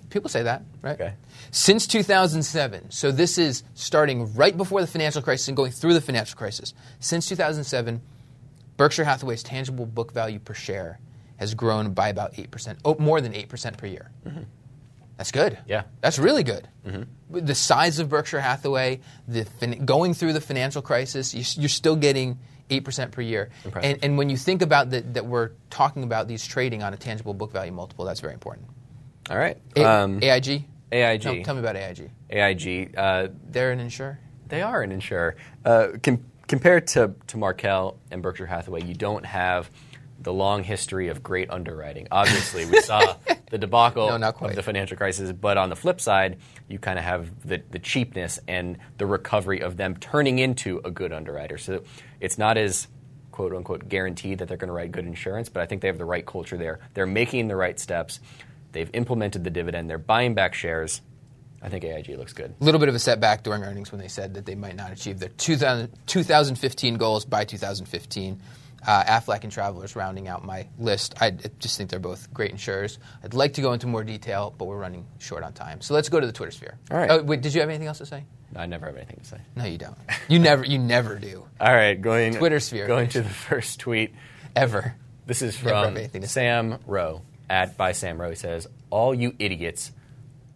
People 0.09 0.29
say 0.29 0.43
that, 0.43 0.63
right? 0.81 0.99
Okay. 0.99 1.13
Since 1.51 1.87
2007, 1.87 2.91
so 2.91 3.11
this 3.11 3.37
is 3.37 3.63
starting 3.75 4.33
right 4.35 4.55
before 4.55 4.81
the 4.81 4.87
financial 4.87 5.21
crisis 5.21 5.47
and 5.47 5.57
going 5.57 5.71
through 5.71 5.93
the 5.93 6.01
financial 6.01 6.37
crisis. 6.37 6.73
Since 6.99 7.27
2007, 7.29 8.01
Berkshire 8.77 9.03
Hathaway's 9.03 9.43
tangible 9.43 9.85
book 9.85 10.11
value 10.13 10.39
per 10.39 10.53
share 10.53 10.99
has 11.37 11.53
grown 11.53 11.93
by 11.93 12.09
about 12.09 12.33
8%, 12.33 12.77
oh, 12.85 12.95
more 12.99 13.21
than 13.21 13.33
8% 13.33 13.77
per 13.77 13.87
year. 13.87 14.11
Mm-hmm. 14.25 14.43
That's 15.17 15.31
good. 15.31 15.57
Yeah. 15.67 15.83
That's 16.01 16.17
really 16.17 16.43
good. 16.43 16.67
Mm-hmm. 16.87 17.03
With 17.29 17.45
The 17.47 17.55
size 17.55 17.99
of 17.99 18.09
Berkshire 18.09 18.39
Hathaway, 18.41 19.01
the 19.27 19.45
fin- 19.45 19.85
going 19.85 20.13
through 20.15 20.33
the 20.33 20.41
financial 20.41 20.81
crisis, 20.81 21.33
you- 21.33 21.61
you're 21.61 21.69
still 21.69 21.95
getting 21.95 22.39
8% 22.69 23.11
per 23.11 23.21
year. 23.21 23.49
And, 23.83 23.99
and 24.03 24.17
when 24.17 24.29
you 24.29 24.37
think 24.37 24.61
about 24.61 24.89
that, 24.91 25.13
that 25.13 25.25
we're 25.25 25.51
talking 25.69 26.03
about 26.03 26.27
these 26.27 26.45
trading 26.47 26.81
on 26.81 26.93
a 26.93 26.97
tangible 26.97 27.33
book 27.33 27.51
value 27.51 27.71
multiple, 27.71 28.05
that's 28.05 28.21
very 28.21 28.33
important. 28.33 28.67
All 29.29 29.37
right. 29.37 29.57
A- 29.75 29.83
Um, 29.85 30.19
AIG? 30.21 30.65
AIG. 30.91 31.21
Tell, 31.21 31.41
tell 31.43 31.53
me 31.55 31.59
about 31.61 31.75
AIG. 31.75 32.09
AIG. 32.29 32.93
Uh, 32.97 33.27
They're 33.49 33.71
an 33.71 33.79
insurer? 33.79 34.19
They 34.47 34.61
are 34.61 34.81
an 34.81 34.91
insurer. 34.91 35.35
Uh, 35.65 35.87
com- 36.03 36.23
compared 36.47 36.87
to, 36.87 37.15
to 37.27 37.37
Markel 37.37 37.97
and 38.11 38.21
Berkshire 38.21 38.45
Hathaway, 38.45 38.83
you 38.83 38.93
don't 38.93 39.25
have 39.25 39.69
the 40.19 40.31
long 40.33 40.63
history 40.63 41.07
of 41.09 41.23
great 41.23 41.49
underwriting. 41.49 42.07
Obviously, 42.11 42.65
we 42.65 42.79
saw 42.81 43.15
the 43.49 43.57
debacle 43.57 44.17
No, 44.17 44.27
of 44.29 44.55
the 44.55 44.63
financial 44.63 44.95
crisis, 44.95 45.31
but 45.31 45.57
on 45.57 45.69
the 45.69 45.75
flip 45.75 45.99
side, 45.99 46.37
you 46.69 46.79
kind 46.79 46.97
of 46.99 47.03
have 47.05 47.29
the, 47.47 47.61
the 47.71 47.79
cheapness 47.79 48.39
and 48.47 48.77
the 48.97 49.05
recovery 49.05 49.61
of 49.61 49.75
them 49.77 49.97
turning 49.97 50.39
into 50.39 50.79
a 50.85 50.91
good 50.91 51.11
underwriter. 51.11 51.57
So 51.57 51.83
it's 52.21 52.37
not 52.37 52.57
as 52.57 52.87
quote 53.31 53.53
unquote 53.53 53.89
guaranteed 53.89 54.37
that 54.37 54.47
they're 54.47 54.57
going 54.57 54.67
to 54.69 54.73
write 54.73 54.91
good 54.91 55.05
insurance, 55.07 55.49
but 55.49 55.61
I 55.61 55.65
think 55.65 55.81
they 55.81 55.87
have 55.87 55.97
the 55.97 56.05
right 56.05 56.25
culture 56.25 56.55
there. 56.57 56.79
They're 56.93 57.07
making 57.07 57.47
the 57.47 57.55
right 57.55 57.77
steps. 57.79 58.19
They've 58.73 58.89
implemented 58.93 59.43
the 59.43 59.49
dividend. 59.49 59.89
They're 59.89 59.97
buying 59.97 60.33
back 60.33 60.53
shares. 60.53 61.01
I 61.61 61.69
think 61.69 61.85
AIG 61.85 62.09
looks 62.17 62.33
good. 62.33 62.53
A 62.59 62.63
little 62.63 62.79
bit 62.79 62.89
of 62.89 62.95
a 62.95 62.99
setback 62.99 63.43
during 63.43 63.63
earnings 63.63 63.91
when 63.91 64.01
they 64.01 64.09
said 64.09 64.33
that 64.33 64.45
they 64.45 64.55
might 64.55 64.75
not 64.75 64.91
achieve 64.91 65.19
their 65.19 65.29
2000, 65.29 65.89
2015 66.05 66.95
goals 66.95 67.23
by 67.23 67.45
2015. 67.45 68.41
Uh, 68.85 69.03
Aflac 69.05 69.43
and 69.43 69.51
Travelers 69.51 69.95
rounding 69.95 70.27
out 70.27 70.43
my 70.43 70.67
list. 70.77 71.15
I 71.21 71.31
just 71.59 71.77
think 71.77 71.89
they're 71.89 71.99
both 71.99 72.33
great 72.33 72.51
insurers. 72.51 72.99
I'd 73.23 73.33
like 73.33 73.53
to 73.53 73.61
go 73.61 73.71
into 73.71 73.87
more 73.87 74.03
detail, 74.03 74.53
but 74.57 74.65
we're 74.65 74.77
running 74.77 75.05
short 75.19 75.43
on 75.43 75.53
time. 75.53 75.79
So 75.79 75.93
let's 75.93 76.09
go 76.09 76.19
to 76.19 76.27
the 76.27 76.33
Twitter 76.33 76.51
sphere. 76.51 76.77
All 76.91 76.97
right. 76.97 77.09
Oh, 77.09 77.23
wait, 77.23 77.41
did 77.41 77.53
you 77.53 77.61
have 77.61 77.69
anything 77.69 77.87
else 77.87 77.99
to 77.99 78.05
say? 78.05 78.25
I 78.57 78.65
never 78.65 78.87
have 78.87 78.97
anything 78.97 79.19
to 79.21 79.25
say. 79.25 79.37
No, 79.55 79.63
you 79.63 79.77
don't. 79.77 79.97
You 80.27 80.39
never. 80.39 80.65
You 80.65 80.79
never 80.79 81.17
do. 81.17 81.47
All 81.61 81.73
right, 81.73 81.99
going 81.99 82.35
Twitter 82.35 82.59
sphere. 82.59 82.85
Going 82.87 83.07
to 83.09 83.21
the 83.21 83.29
first 83.29 83.79
tweet. 83.79 84.13
Ever. 84.53 84.95
This 85.25 85.41
is 85.41 85.55
from 85.55 85.95
anything 85.95 86.21
to 86.21 86.27
say. 86.27 86.41
Sam 86.41 86.79
Rowe 86.85 87.21
at 87.49 87.77
by 87.77 87.91
Sam 87.91 88.19
Rowe. 88.19 88.29
He 88.29 88.35
says, 88.35 88.67
"All 88.89 89.13
you 89.13 89.35
idiots 89.39 89.91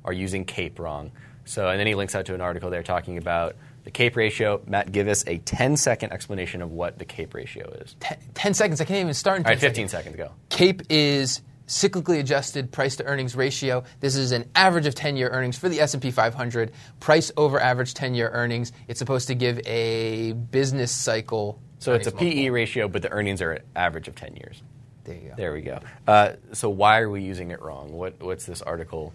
are 0.05 0.13
using 0.13 0.45
CAPE 0.45 0.79
wrong." 0.79 1.11
So, 1.45 1.69
and 1.69 1.79
then 1.79 1.87
he 1.87 1.95
links 1.95 2.13
out 2.15 2.25
to 2.25 2.33
an 2.33 2.41
article 2.41 2.69
there 2.69 2.83
talking 2.83 3.17
about 3.17 3.55
the 3.85 3.91
CAPE 3.91 4.17
ratio. 4.17 4.61
Matt, 4.67 4.91
give 4.91 5.07
us 5.07 5.23
a 5.27 5.39
10-second 5.39 6.11
explanation 6.11 6.61
of 6.61 6.71
what 6.71 6.99
the 6.99 7.05
CAPE 7.05 7.33
ratio 7.33 7.69
is. 7.69 7.95
Ten, 8.01 8.17
10 8.33 8.53
seconds. 8.53 8.81
I 8.81 8.85
can't 8.85 8.99
even 8.99 9.13
start 9.13 9.37
in 9.37 9.43
10 9.45 9.51
right, 9.51 9.59
15 9.59 9.87
seconds. 9.87 10.17
seconds. 10.17 10.29
Go. 10.29 10.35
CAPE 10.49 10.81
is 10.89 11.41
cyclically 11.67 12.19
adjusted 12.19 12.71
price 12.71 12.97
to 12.97 13.05
earnings 13.05 13.35
ratio. 13.35 13.83
This 14.01 14.17
is 14.17 14.33
an 14.33 14.49
average 14.55 14.87
of 14.87 14.95
10-year 14.95 15.29
earnings 15.29 15.57
for 15.57 15.69
the 15.69 15.79
S&P 15.79 16.11
500. 16.11 16.71
Price 16.99 17.31
over 17.37 17.61
average 17.61 17.93
10-year 17.93 18.29
earnings. 18.29 18.73
It's 18.89 18.99
supposed 18.99 19.27
to 19.27 19.35
give 19.35 19.59
a 19.65 20.33
business 20.33 20.91
cycle. 20.91 21.61
So 21.79 21.93
it's 21.93 22.07
a 22.07 22.11
multiple. 22.11 22.33
PE 22.33 22.49
ratio, 22.49 22.87
but 22.89 23.01
the 23.01 23.09
earnings 23.11 23.41
are 23.41 23.51
an 23.53 23.63
average 23.75 24.07
of 24.09 24.15
10 24.15 24.35
years. 24.35 24.61
There 25.07 25.15
you 25.15 25.29
go. 25.29 25.35
There 25.35 25.53
we 25.53 25.61
go. 25.61 25.79
Uh, 26.07 26.33
so 26.53 26.69
why 26.69 26.99
are 26.99 27.09
we 27.09 27.23
using 27.23 27.51
it 27.51 27.61
wrong? 27.61 27.91
What, 27.91 28.21
what's 28.21 28.45
this 28.45 28.61
article 28.61 29.13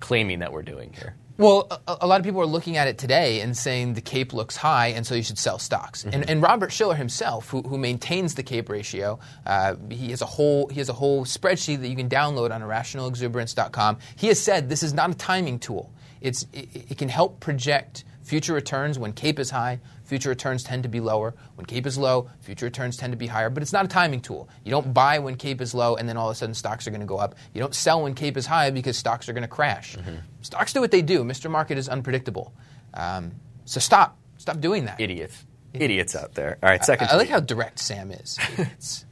claiming 0.00 0.40
that 0.40 0.52
we're 0.52 0.62
doing 0.62 0.92
here? 0.92 1.14
Well, 1.38 1.66
a, 1.88 1.98
a 2.02 2.06
lot 2.06 2.20
of 2.20 2.24
people 2.24 2.40
are 2.40 2.46
looking 2.46 2.76
at 2.76 2.88
it 2.88 2.98
today 2.98 3.40
and 3.40 3.56
saying 3.56 3.94
the 3.94 4.00
CAPE 4.00 4.32
looks 4.34 4.56
high, 4.56 4.88
and 4.88 5.06
so 5.06 5.14
you 5.14 5.22
should 5.22 5.38
sell 5.38 5.58
stocks. 5.58 6.04
And, 6.04 6.28
and 6.28 6.42
Robert 6.42 6.70
Shiller 6.70 6.94
himself, 6.94 7.48
who, 7.48 7.62
who 7.62 7.78
maintains 7.78 8.34
the 8.34 8.42
CAPE 8.42 8.68
ratio, 8.68 9.18
uh, 9.46 9.76
he 9.88 10.10
has 10.10 10.20
a 10.20 10.26
whole 10.26 10.68
he 10.68 10.78
has 10.78 10.88
a 10.88 10.92
whole 10.92 11.24
spreadsheet 11.24 11.80
that 11.80 11.88
you 11.88 11.96
can 11.96 12.08
download 12.08 12.50
on 12.50 12.60
irrationalexuberance.com. 12.60 13.98
He 14.16 14.26
has 14.28 14.40
said 14.40 14.68
this 14.68 14.82
is 14.82 14.92
not 14.92 15.10
a 15.10 15.14
timing 15.14 15.58
tool. 15.58 15.92
It's 16.20 16.46
it, 16.52 16.90
it 16.90 16.98
can 16.98 17.08
help 17.08 17.40
project 17.40 18.04
future 18.22 18.54
returns 18.54 18.98
when 18.98 19.12
CAPE 19.12 19.38
is 19.38 19.50
high. 19.50 19.80
Future 20.04 20.28
returns 20.28 20.62
tend 20.62 20.82
to 20.82 20.88
be 20.88 21.00
lower. 21.00 21.34
When 21.54 21.66
CAPE 21.66 21.86
is 21.86 21.98
low, 21.98 22.30
future 22.40 22.66
returns 22.66 22.96
tend 22.96 23.12
to 23.12 23.16
be 23.16 23.26
higher. 23.26 23.50
But 23.50 23.62
it's 23.62 23.72
not 23.72 23.84
a 23.84 23.88
timing 23.88 24.20
tool. 24.20 24.48
You 24.64 24.70
don't 24.70 24.92
buy 24.92 25.18
when 25.18 25.36
CAPE 25.36 25.60
is 25.60 25.74
low 25.74 25.96
and 25.96 26.08
then 26.08 26.16
all 26.16 26.28
of 26.28 26.32
a 26.32 26.34
sudden 26.36 26.54
stocks 26.54 26.86
are 26.86 26.90
going 26.90 27.00
to 27.00 27.06
go 27.06 27.18
up. 27.18 27.34
You 27.54 27.60
don't 27.60 27.74
sell 27.74 28.02
when 28.02 28.14
CAPE 28.14 28.36
is 28.36 28.46
high 28.46 28.70
because 28.70 28.96
stocks 28.96 29.28
are 29.28 29.32
going 29.32 29.42
to 29.42 29.48
crash. 29.48 29.96
Stocks 30.42 30.72
do 30.72 30.80
what 30.80 30.90
they 30.90 31.02
do. 31.02 31.24
Mr. 31.24 31.50
Market 31.50 31.78
is 31.78 31.88
unpredictable. 31.88 32.52
Um, 32.94 33.32
so 33.64 33.80
stop. 33.80 34.18
Stop 34.38 34.60
doing 34.60 34.86
that. 34.86 35.00
Idiots. 35.00 35.44
Idiots 35.72 36.14
out 36.16 36.34
there. 36.34 36.58
All 36.62 36.68
right, 36.68 36.84
second 36.84 37.08
I, 37.08 37.12
I 37.12 37.16
like 37.16 37.28
how 37.28 37.40
direct 37.40 37.78
Sam 37.78 38.10
is. 38.10 38.38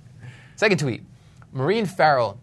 Second 0.57 0.79
tweet. 0.79 1.03
Maureen 1.53 1.87
Farrell 1.87 2.39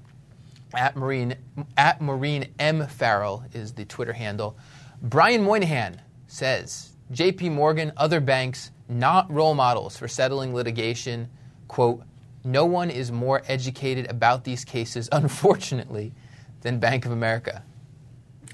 at 0.73 0.95
Marine 0.95 1.35
at 1.77 2.01
Maureen 2.01 2.47
M 2.57 2.87
Farrell 2.87 3.43
is 3.53 3.73
the 3.73 3.85
Twitter 3.85 4.13
handle. 4.13 4.57
Brian 5.01 5.43
Moynihan 5.43 6.01
says 6.27 6.95
J.P. 7.11 7.49
Morgan, 7.49 7.91
other 7.97 8.19
banks, 8.19 8.71
not 8.89 9.31
role 9.31 9.53
models 9.55 9.97
for 9.97 10.07
settling 10.07 10.53
litigation. 10.53 11.29
"Quote: 11.67 12.03
No 12.43 12.65
one 12.65 12.89
is 12.89 13.11
more 13.11 13.41
educated 13.47 14.09
about 14.09 14.43
these 14.43 14.63
cases, 14.63 15.09
unfortunately, 15.11 16.13
than 16.61 16.79
Bank 16.79 17.05
of 17.05 17.11
America." 17.11 17.63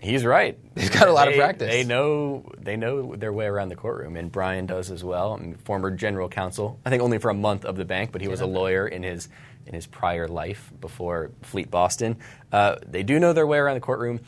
He's 0.03 0.25
right. 0.25 0.59
They've 0.75 0.91
got 0.91 1.07
a 1.07 1.13
lot 1.13 1.29
of 1.29 1.35
practice. 1.35 1.69
They 1.69 1.85
know 1.85 2.51
they 2.59 2.75
know 2.75 3.15
their 3.15 3.31
way 3.31 3.45
around 3.45 3.69
the 3.69 3.77
courtroom, 3.77 4.17
and 4.17 4.29
Brian 4.29 4.65
does 4.65 4.91
as 4.91 5.01
well. 5.01 5.33
I 5.33 5.37
mean, 5.37 5.55
former 5.55 5.91
general 5.91 6.27
counsel, 6.27 6.77
I 6.85 6.89
think 6.89 7.01
only 7.01 7.19
for 7.19 7.29
a 7.29 7.33
month 7.33 7.63
of 7.63 7.77
the 7.77 7.85
bank, 7.85 8.11
but 8.11 8.19
he 8.19 8.27
was 8.27 8.41
a 8.41 8.45
lawyer 8.45 8.85
in 8.85 9.01
his 9.01 9.29
in 9.65 9.73
his 9.73 9.87
prior 9.87 10.27
life 10.27 10.73
before 10.81 11.31
Fleet 11.41 11.71
Boston. 11.71 12.17
Uh, 12.51 12.75
they 12.85 13.03
do 13.03 13.17
know 13.17 13.31
their 13.31 13.47
way 13.47 13.57
around 13.57 13.75
the 13.75 13.81
courtroom. 13.81 14.19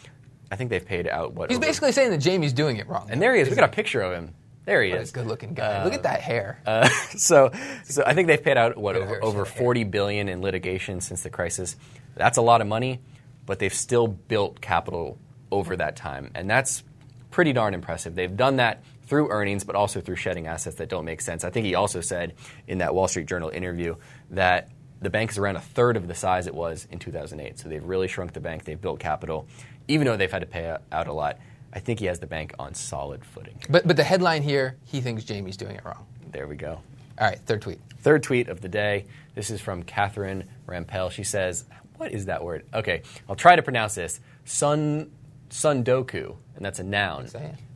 I 0.55 0.57
think 0.57 0.69
they've 0.69 0.85
paid 0.85 1.05
out 1.05 1.33
what 1.33 1.49
He's 1.49 1.57
over- 1.57 1.65
basically 1.67 1.91
saying 1.91 2.11
that 2.11 2.19
Jamie's 2.19 2.53
doing 2.53 2.77
it 2.77 2.87
wrong. 2.87 3.09
and 3.11 3.21
there 3.21 3.35
he 3.35 3.41
is. 3.41 3.49
We 3.49 3.55
got 3.57 3.65
a 3.65 3.73
picture 3.73 3.99
of 4.01 4.13
him. 4.13 4.33
There 4.63 4.81
he 4.81 4.91
What 4.91 4.99
a 4.99 5.01
is. 5.01 5.11
good-looking 5.11 5.53
guy. 5.53 5.83
Look 5.83 5.93
at 5.93 6.03
that 6.03 6.21
hair. 6.21 6.61
Uh, 6.65 6.87
so, 7.17 7.51
so 7.83 8.03
I 8.07 8.13
think 8.13 8.27
they've 8.27 8.41
paid 8.41 8.55
out 8.57 8.77
what 8.77 8.95
over, 8.95 9.21
over 9.21 9.43
forty 9.43 9.83
billion 9.83 10.29
in 10.29 10.41
litigation 10.41 11.01
since 11.01 11.23
the 11.23 11.29
crisis. 11.29 11.75
That's 12.15 12.37
a 12.37 12.41
lot 12.41 12.61
of 12.61 12.67
money, 12.67 13.01
but 13.45 13.59
they've 13.59 13.73
still 13.73 14.07
built 14.07 14.61
capital 14.61 15.19
over 15.51 15.75
that 15.75 15.97
time, 15.97 16.31
and 16.35 16.49
that's 16.49 16.83
pretty 17.31 17.51
darn 17.51 17.73
impressive. 17.73 18.15
They've 18.15 18.33
done 18.35 18.55
that 18.55 18.81
through 19.07 19.29
earnings, 19.29 19.65
but 19.65 19.75
also 19.75 19.99
through 19.99 20.15
shedding 20.15 20.47
assets 20.47 20.77
that 20.77 20.87
don't 20.87 21.03
make 21.03 21.19
sense. 21.19 21.43
I 21.43 21.49
think 21.49 21.65
he 21.65 21.75
also 21.75 21.99
said 21.99 22.33
in 22.65 22.77
that 22.77 22.95
Wall 22.95 23.09
Street 23.09 23.27
Journal 23.27 23.49
interview 23.49 23.97
that 24.31 24.69
the 25.01 25.09
bank 25.11 25.29
is 25.29 25.37
around 25.37 25.57
a 25.57 25.61
third 25.61 25.97
of 25.97 26.07
the 26.07 26.15
size 26.15 26.47
it 26.47 26.55
was 26.55 26.87
in 26.89 26.97
2008. 26.97 27.59
So 27.59 27.69
they've 27.69 27.83
really 27.83 28.07
shrunk 28.07 28.33
the 28.33 28.39
bank. 28.39 28.63
They've 28.63 28.81
built 28.81 28.99
capital, 28.99 29.47
even 29.87 30.05
though 30.05 30.17
they've 30.17 30.31
had 30.31 30.39
to 30.39 30.47
pay 30.47 30.75
out 30.91 31.07
a 31.07 31.13
lot. 31.13 31.37
I 31.73 31.79
think 31.79 31.99
he 31.99 32.05
has 32.05 32.19
the 32.19 32.27
bank 32.27 32.53
on 32.57 32.73
solid 32.73 33.25
footing. 33.25 33.59
But 33.69 33.85
but 33.85 33.97
the 33.97 34.03
headline 34.03 34.43
here, 34.43 34.77
he 34.85 35.01
thinks 35.01 35.23
Jamie's 35.23 35.57
doing 35.57 35.75
it 35.75 35.83
wrong. 35.83 36.05
There 36.31 36.47
we 36.47 36.55
go. 36.55 36.79
All 37.17 37.27
right, 37.27 37.39
third 37.45 37.61
tweet. 37.61 37.79
Third 37.99 38.23
tweet 38.23 38.47
of 38.49 38.61
the 38.61 38.69
day. 38.69 39.05
This 39.35 39.49
is 39.49 39.59
from 39.61 39.83
Catherine 39.83 40.45
Rampell. 40.67 41.11
She 41.11 41.23
says, 41.23 41.65
"What 41.97 42.11
is 42.11 42.25
that 42.25 42.43
word?" 42.43 42.65
Okay, 42.73 43.01
I'll 43.27 43.35
try 43.35 43.55
to 43.55 43.61
pronounce 43.61 43.95
this. 43.95 44.19
Sun 44.45 45.11
Tsundoku, 45.49 46.35
and 46.55 46.65
that's 46.65 46.79
a 46.79 46.83
noun, 46.83 47.27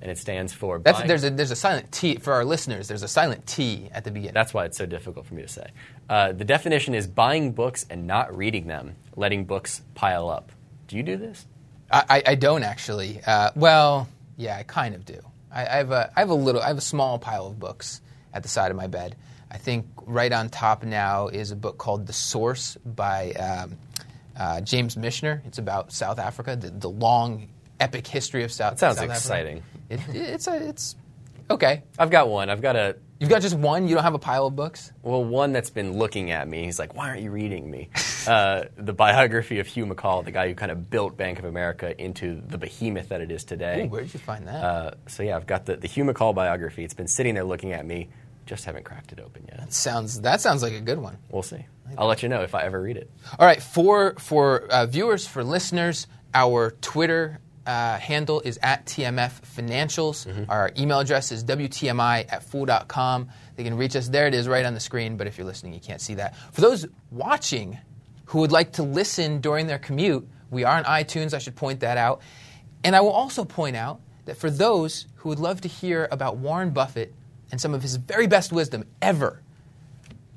and 0.01 0.11
it 0.11 0.17
stands 0.17 0.53
for. 0.53 0.79
That's 0.79 1.01
there's 1.03 1.23
a 1.23 1.29
there's 1.29 1.51
a 1.51 1.55
silent 1.55 1.91
T 1.91 2.15
for 2.17 2.33
our 2.33 2.43
listeners. 2.45 2.87
There's 2.87 3.03
a 3.03 3.07
silent 3.07 3.45
T 3.47 3.89
at 3.93 4.03
the 4.03 4.11
beginning. 4.11 4.33
That's 4.33 4.53
why 4.53 4.65
it's 4.65 4.77
so 4.77 4.85
difficult 4.85 5.25
for 5.25 5.33
me 5.35 5.41
to 5.41 5.47
say. 5.47 5.67
Uh, 6.09 6.31
the 6.31 6.45
definition 6.45 6.93
is 6.93 7.07
buying 7.07 7.51
books 7.51 7.85
and 7.89 8.07
not 8.07 8.35
reading 8.35 8.67
them, 8.67 8.95
letting 9.15 9.45
books 9.45 9.81
pile 9.95 10.29
up. 10.29 10.51
Do 10.87 10.97
you 10.97 11.03
do 11.03 11.17
this? 11.17 11.45
I, 11.91 12.03
I, 12.09 12.23
I 12.27 12.35
don't 12.35 12.63
actually. 12.63 13.21
Uh, 13.25 13.51
well, 13.55 14.07
yeah, 14.37 14.57
I 14.57 14.63
kind 14.63 14.95
of 14.95 15.05
do. 15.05 15.19
I, 15.51 15.61
I 15.61 15.75
have 15.77 15.91
a 15.91 16.11
I 16.15 16.19
have 16.19 16.29
a 16.29 16.35
little 16.35 16.61
I 16.61 16.67
have 16.67 16.77
a 16.77 16.81
small 16.81 17.19
pile 17.19 17.47
of 17.47 17.59
books 17.59 18.01
at 18.33 18.43
the 18.43 18.49
side 18.49 18.71
of 18.71 18.77
my 18.77 18.87
bed. 18.87 19.15
I 19.51 19.57
think 19.57 19.87
right 20.05 20.31
on 20.31 20.49
top 20.49 20.83
now 20.83 21.27
is 21.27 21.51
a 21.51 21.55
book 21.55 21.77
called 21.77 22.05
The 22.05 22.13
Source 22.13 22.77
by 22.85 23.31
um, 23.31 23.77
uh, 24.37 24.61
James 24.61 24.95
Michener. 24.95 25.43
It's 25.47 25.57
about 25.57 25.91
South 25.91 26.19
Africa, 26.19 26.55
the, 26.55 26.69
the 26.69 26.89
long 26.89 27.49
epic 27.79 28.05
history 28.05 28.43
of 28.43 28.51
South. 28.51 28.73
Africa. 28.73 28.85
That 28.85 28.95
sounds 28.95 29.23
South 29.23 29.33
exciting. 29.33 29.63
It, 29.89 29.99
it's 30.13 30.47
a, 30.47 30.69
it's 30.69 30.95
okay. 31.49 31.81
I've 31.97 32.11
got 32.11 32.29
one. 32.29 32.51
I've 32.51 32.61
got 32.61 32.75
a 32.75 32.97
You've 33.19 33.29
got 33.29 33.41
just 33.41 33.55
one. 33.55 33.87
You 33.87 33.95
don't 33.95 34.03
have 34.03 34.13
a 34.13 34.19
pile 34.19 34.47
of 34.47 34.55
books. 34.55 34.93
Well, 35.01 35.23
one 35.23 35.51
that's 35.51 35.69
been 35.69 35.97
looking 35.97 36.31
at 36.31 36.47
me. 36.47 36.63
He's 36.63 36.79
like, 36.79 36.95
"Why 36.95 37.09
aren't 37.09 37.21
you 37.21 37.31
reading 37.31 37.69
me?" 37.69 37.89
uh, 38.27 38.65
the 38.77 38.93
biography 38.93 39.59
of 39.59 39.67
Hugh 39.67 39.85
McColl, 39.85 40.23
the 40.23 40.31
guy 40.31 40.47
who 40.47 40.55
kind 40.55 40.71
of 40.71 40.89
built 40.89 41.17
Bank 41.17 41.37
of 41.37 41.45
America 41.45 41.99
into 42.01 42.41
the 42.47 42.57
behemoth 42.57 43.09
that 43.09 43.19
it 43.19 43.29
is 43.29 43.43
today. 43.43 43.83
Ooh, 43.83 43.89
where 43.89 44.01
did 44.01 44.13
you 44.13 44.19
find 44.21 44.47
that? 44.47 44.63
Uh, 44.63 44.91
so 45.07 45.23
yeah, 45.23 45.35
I've 45.35 45.47
got 45.47 45.65
the, 45.65 45.75
the 45.75 45.87
Hugh 45.87 46.05
McColl 46.05 46.33
biography. 46.33 46.83
It's 46.85 46.93
been 46.93 47.07
sitting 47.07 47.35
there 47.35 47.43
looking 47.43 47.73
at 47.73 47.85
me. 47.85 48.07
Just 48.45 48.65
haven't 48.65 48.85
cracked 48.85 49.11
it 49.11 49.19
open 49.19 49.45
yet. 49.47 49.57
That 49.59 49.73
sounds 49.73 50.21
that 50.21 50.39
sounds 50.39 50.63
like 50.63 50.73
a 50.73 50.81
good 50.81 50.97
one. 50.97 51.17
We'll 51.29 51.43
see. 51.43 51.65
I'll 51.97 52.07
let 52.07 52.23
you 52.23 52.29
know 52.29 52.41
if 52.41 52.55
I 52.55 52.63
ever 52.63 52.81
read 52.81 52.97
it. 52.97 53.09
All 53.37 53.45
right, 53.45 53.61
for 53.61 54.15
for 54.17 54.61
uh, 54.71 54.85
viewers, 54.85 55.27
for 55.27 55.43
listeners, 55.43 56.07
Our 56.33 56.71
Twitter 56.81 57.41
uh, 57.69 57.99
handle 57.99 58.41
is 58.41 58.57
at 58.63 58.87
TMF 58.87 59.41
Financials. 59.55 60.25
Our 60.49 60.71
email 60.75 60.99
address 60.99 61.31
is 61.31 61.43
WTMI 61.43 62.25
at 62.27 62.41
fool.com. 62.43 63.29
They 63.57 63.63
can 63.63 63.77
reach 63.77 63.95
us. 63.95 64.09
There 64.09 64.25
it 64.25 64.33
is 64.33 64.47
right 64.47 64.65
on 64.65 64.73
the 64.73 64.79
screen, 64.79 65.17
but 65.17 65.27
if 65.27 65.37
you're 65.37 65.45
listening, 65.45 65.75
you 65.75 65.79
can't 65.79 66.01
see 66.01 66.15
that. 66.15 66.35
For 66.51 66.61
those 66.61 66.87
watching 67.11 67.77
who 68.25 68.39
would 68.39 68.51
like 68.51 68.73
to 68.73 68.83
listen 68.83 69.39
during 69.39 69.67
their 69.67 69.77
commute, 69.77 70.27
we 70.49 70.63
are 70.63 70.77
on 70.77 70.83
iTunes. 70.85 71.35
I 71.35 71.37
should 71.37 71.55
point 71.55 71.81
that 71.81 71.95
out. 71.95 72.21
And 72.83 72.95
I 72.95 73.01
will 73.01 73.11
also 73.11 73.45
point 73.45 73.75
out 73.75 74.01
that 74.25 74.35
for 74.35 74.49
those 74.49 75.05
who 75.17 75.29
would 75.29 75.39
love 75.39 75.61
to 75.61 75.67
hear 75.67 76.07
about 76.11 76.37
Warren 76.37 76.71
Buffett 76.71 77.13
and 77.51 77.61
some 77.61 77.75
of 77.75 77.83
his 77.83 77.97
very 77.97 78.25
best 78.25 78.51
wisdom 78.51 78.83
ever, 78.99 79.43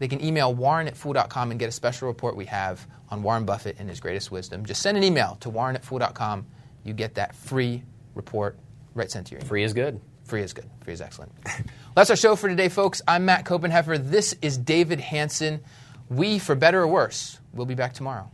they 0.00 0.08
can 0.08 0.22
email 0.22 0.54
warren 0.54 0.86
at 0.86 0.98
fool.com 0.98 1.50
and 1.50 1.58
get 1.58 1.70
a 1.70 1.72
special 1.72 2.08
report 2.08 2.36
we 2.36 2.44
have 2.46 2.86
on 3.08 3.22
Warren 3.22 3.46
Buffett 3.46 3.76
and 3.78 3.88
his 3.88 4.00
greatest 4.00 4.30
wisdom. 4.30 4.66
Just 4.66 4.82
send 4.82 4.98
an 4.98 5.04
email 5.04 5.38
to 5.40 5.48
warren 5.48 5.76
at 5.76 5.82
fool.com. 5.84 6.46
You 6.84 6.92
get 6.94 7.14
that 7.14 7.34
free 7.34 7.82
report 8.14 8.58
right 8.94 9.10
sent 9.10 9.28
to 9.28 9.32
your 9.32 9.40
email. 9.40 9.48
Free 9.48 9.62
is 9.64 9.72
good. 9.72 10.00
Free 10.24 10.42
is 10.42 10.52
good. 10.52 10.68
Free 10.84 10.92
is 10.92 11.00
excellent. 11.00 11.32
well, 11.44 11.56
that's 11.96 12.10
our 12.10 12.16
show 12.16 12.36
for 12.36 12.48
today, 12.48 12.68
folks. 12.68 13.02
I'm 13.06 13.24
Matt 13.24 13.44
Koppenheffer. 13.44 14.10
This 14.10 14.34
is 14.42 14.56
David 14.58 15.00
Hanson. 15.00 15.60
We, 16.08 16.38
for 16.38 16.54
better 16.54 16.82
or 16.82 16.88
worse, 16.88 17.38
will 17.52 17.66
be 17.66 17.74
back 17.74 17.92
tomorrow. 17.92 18.30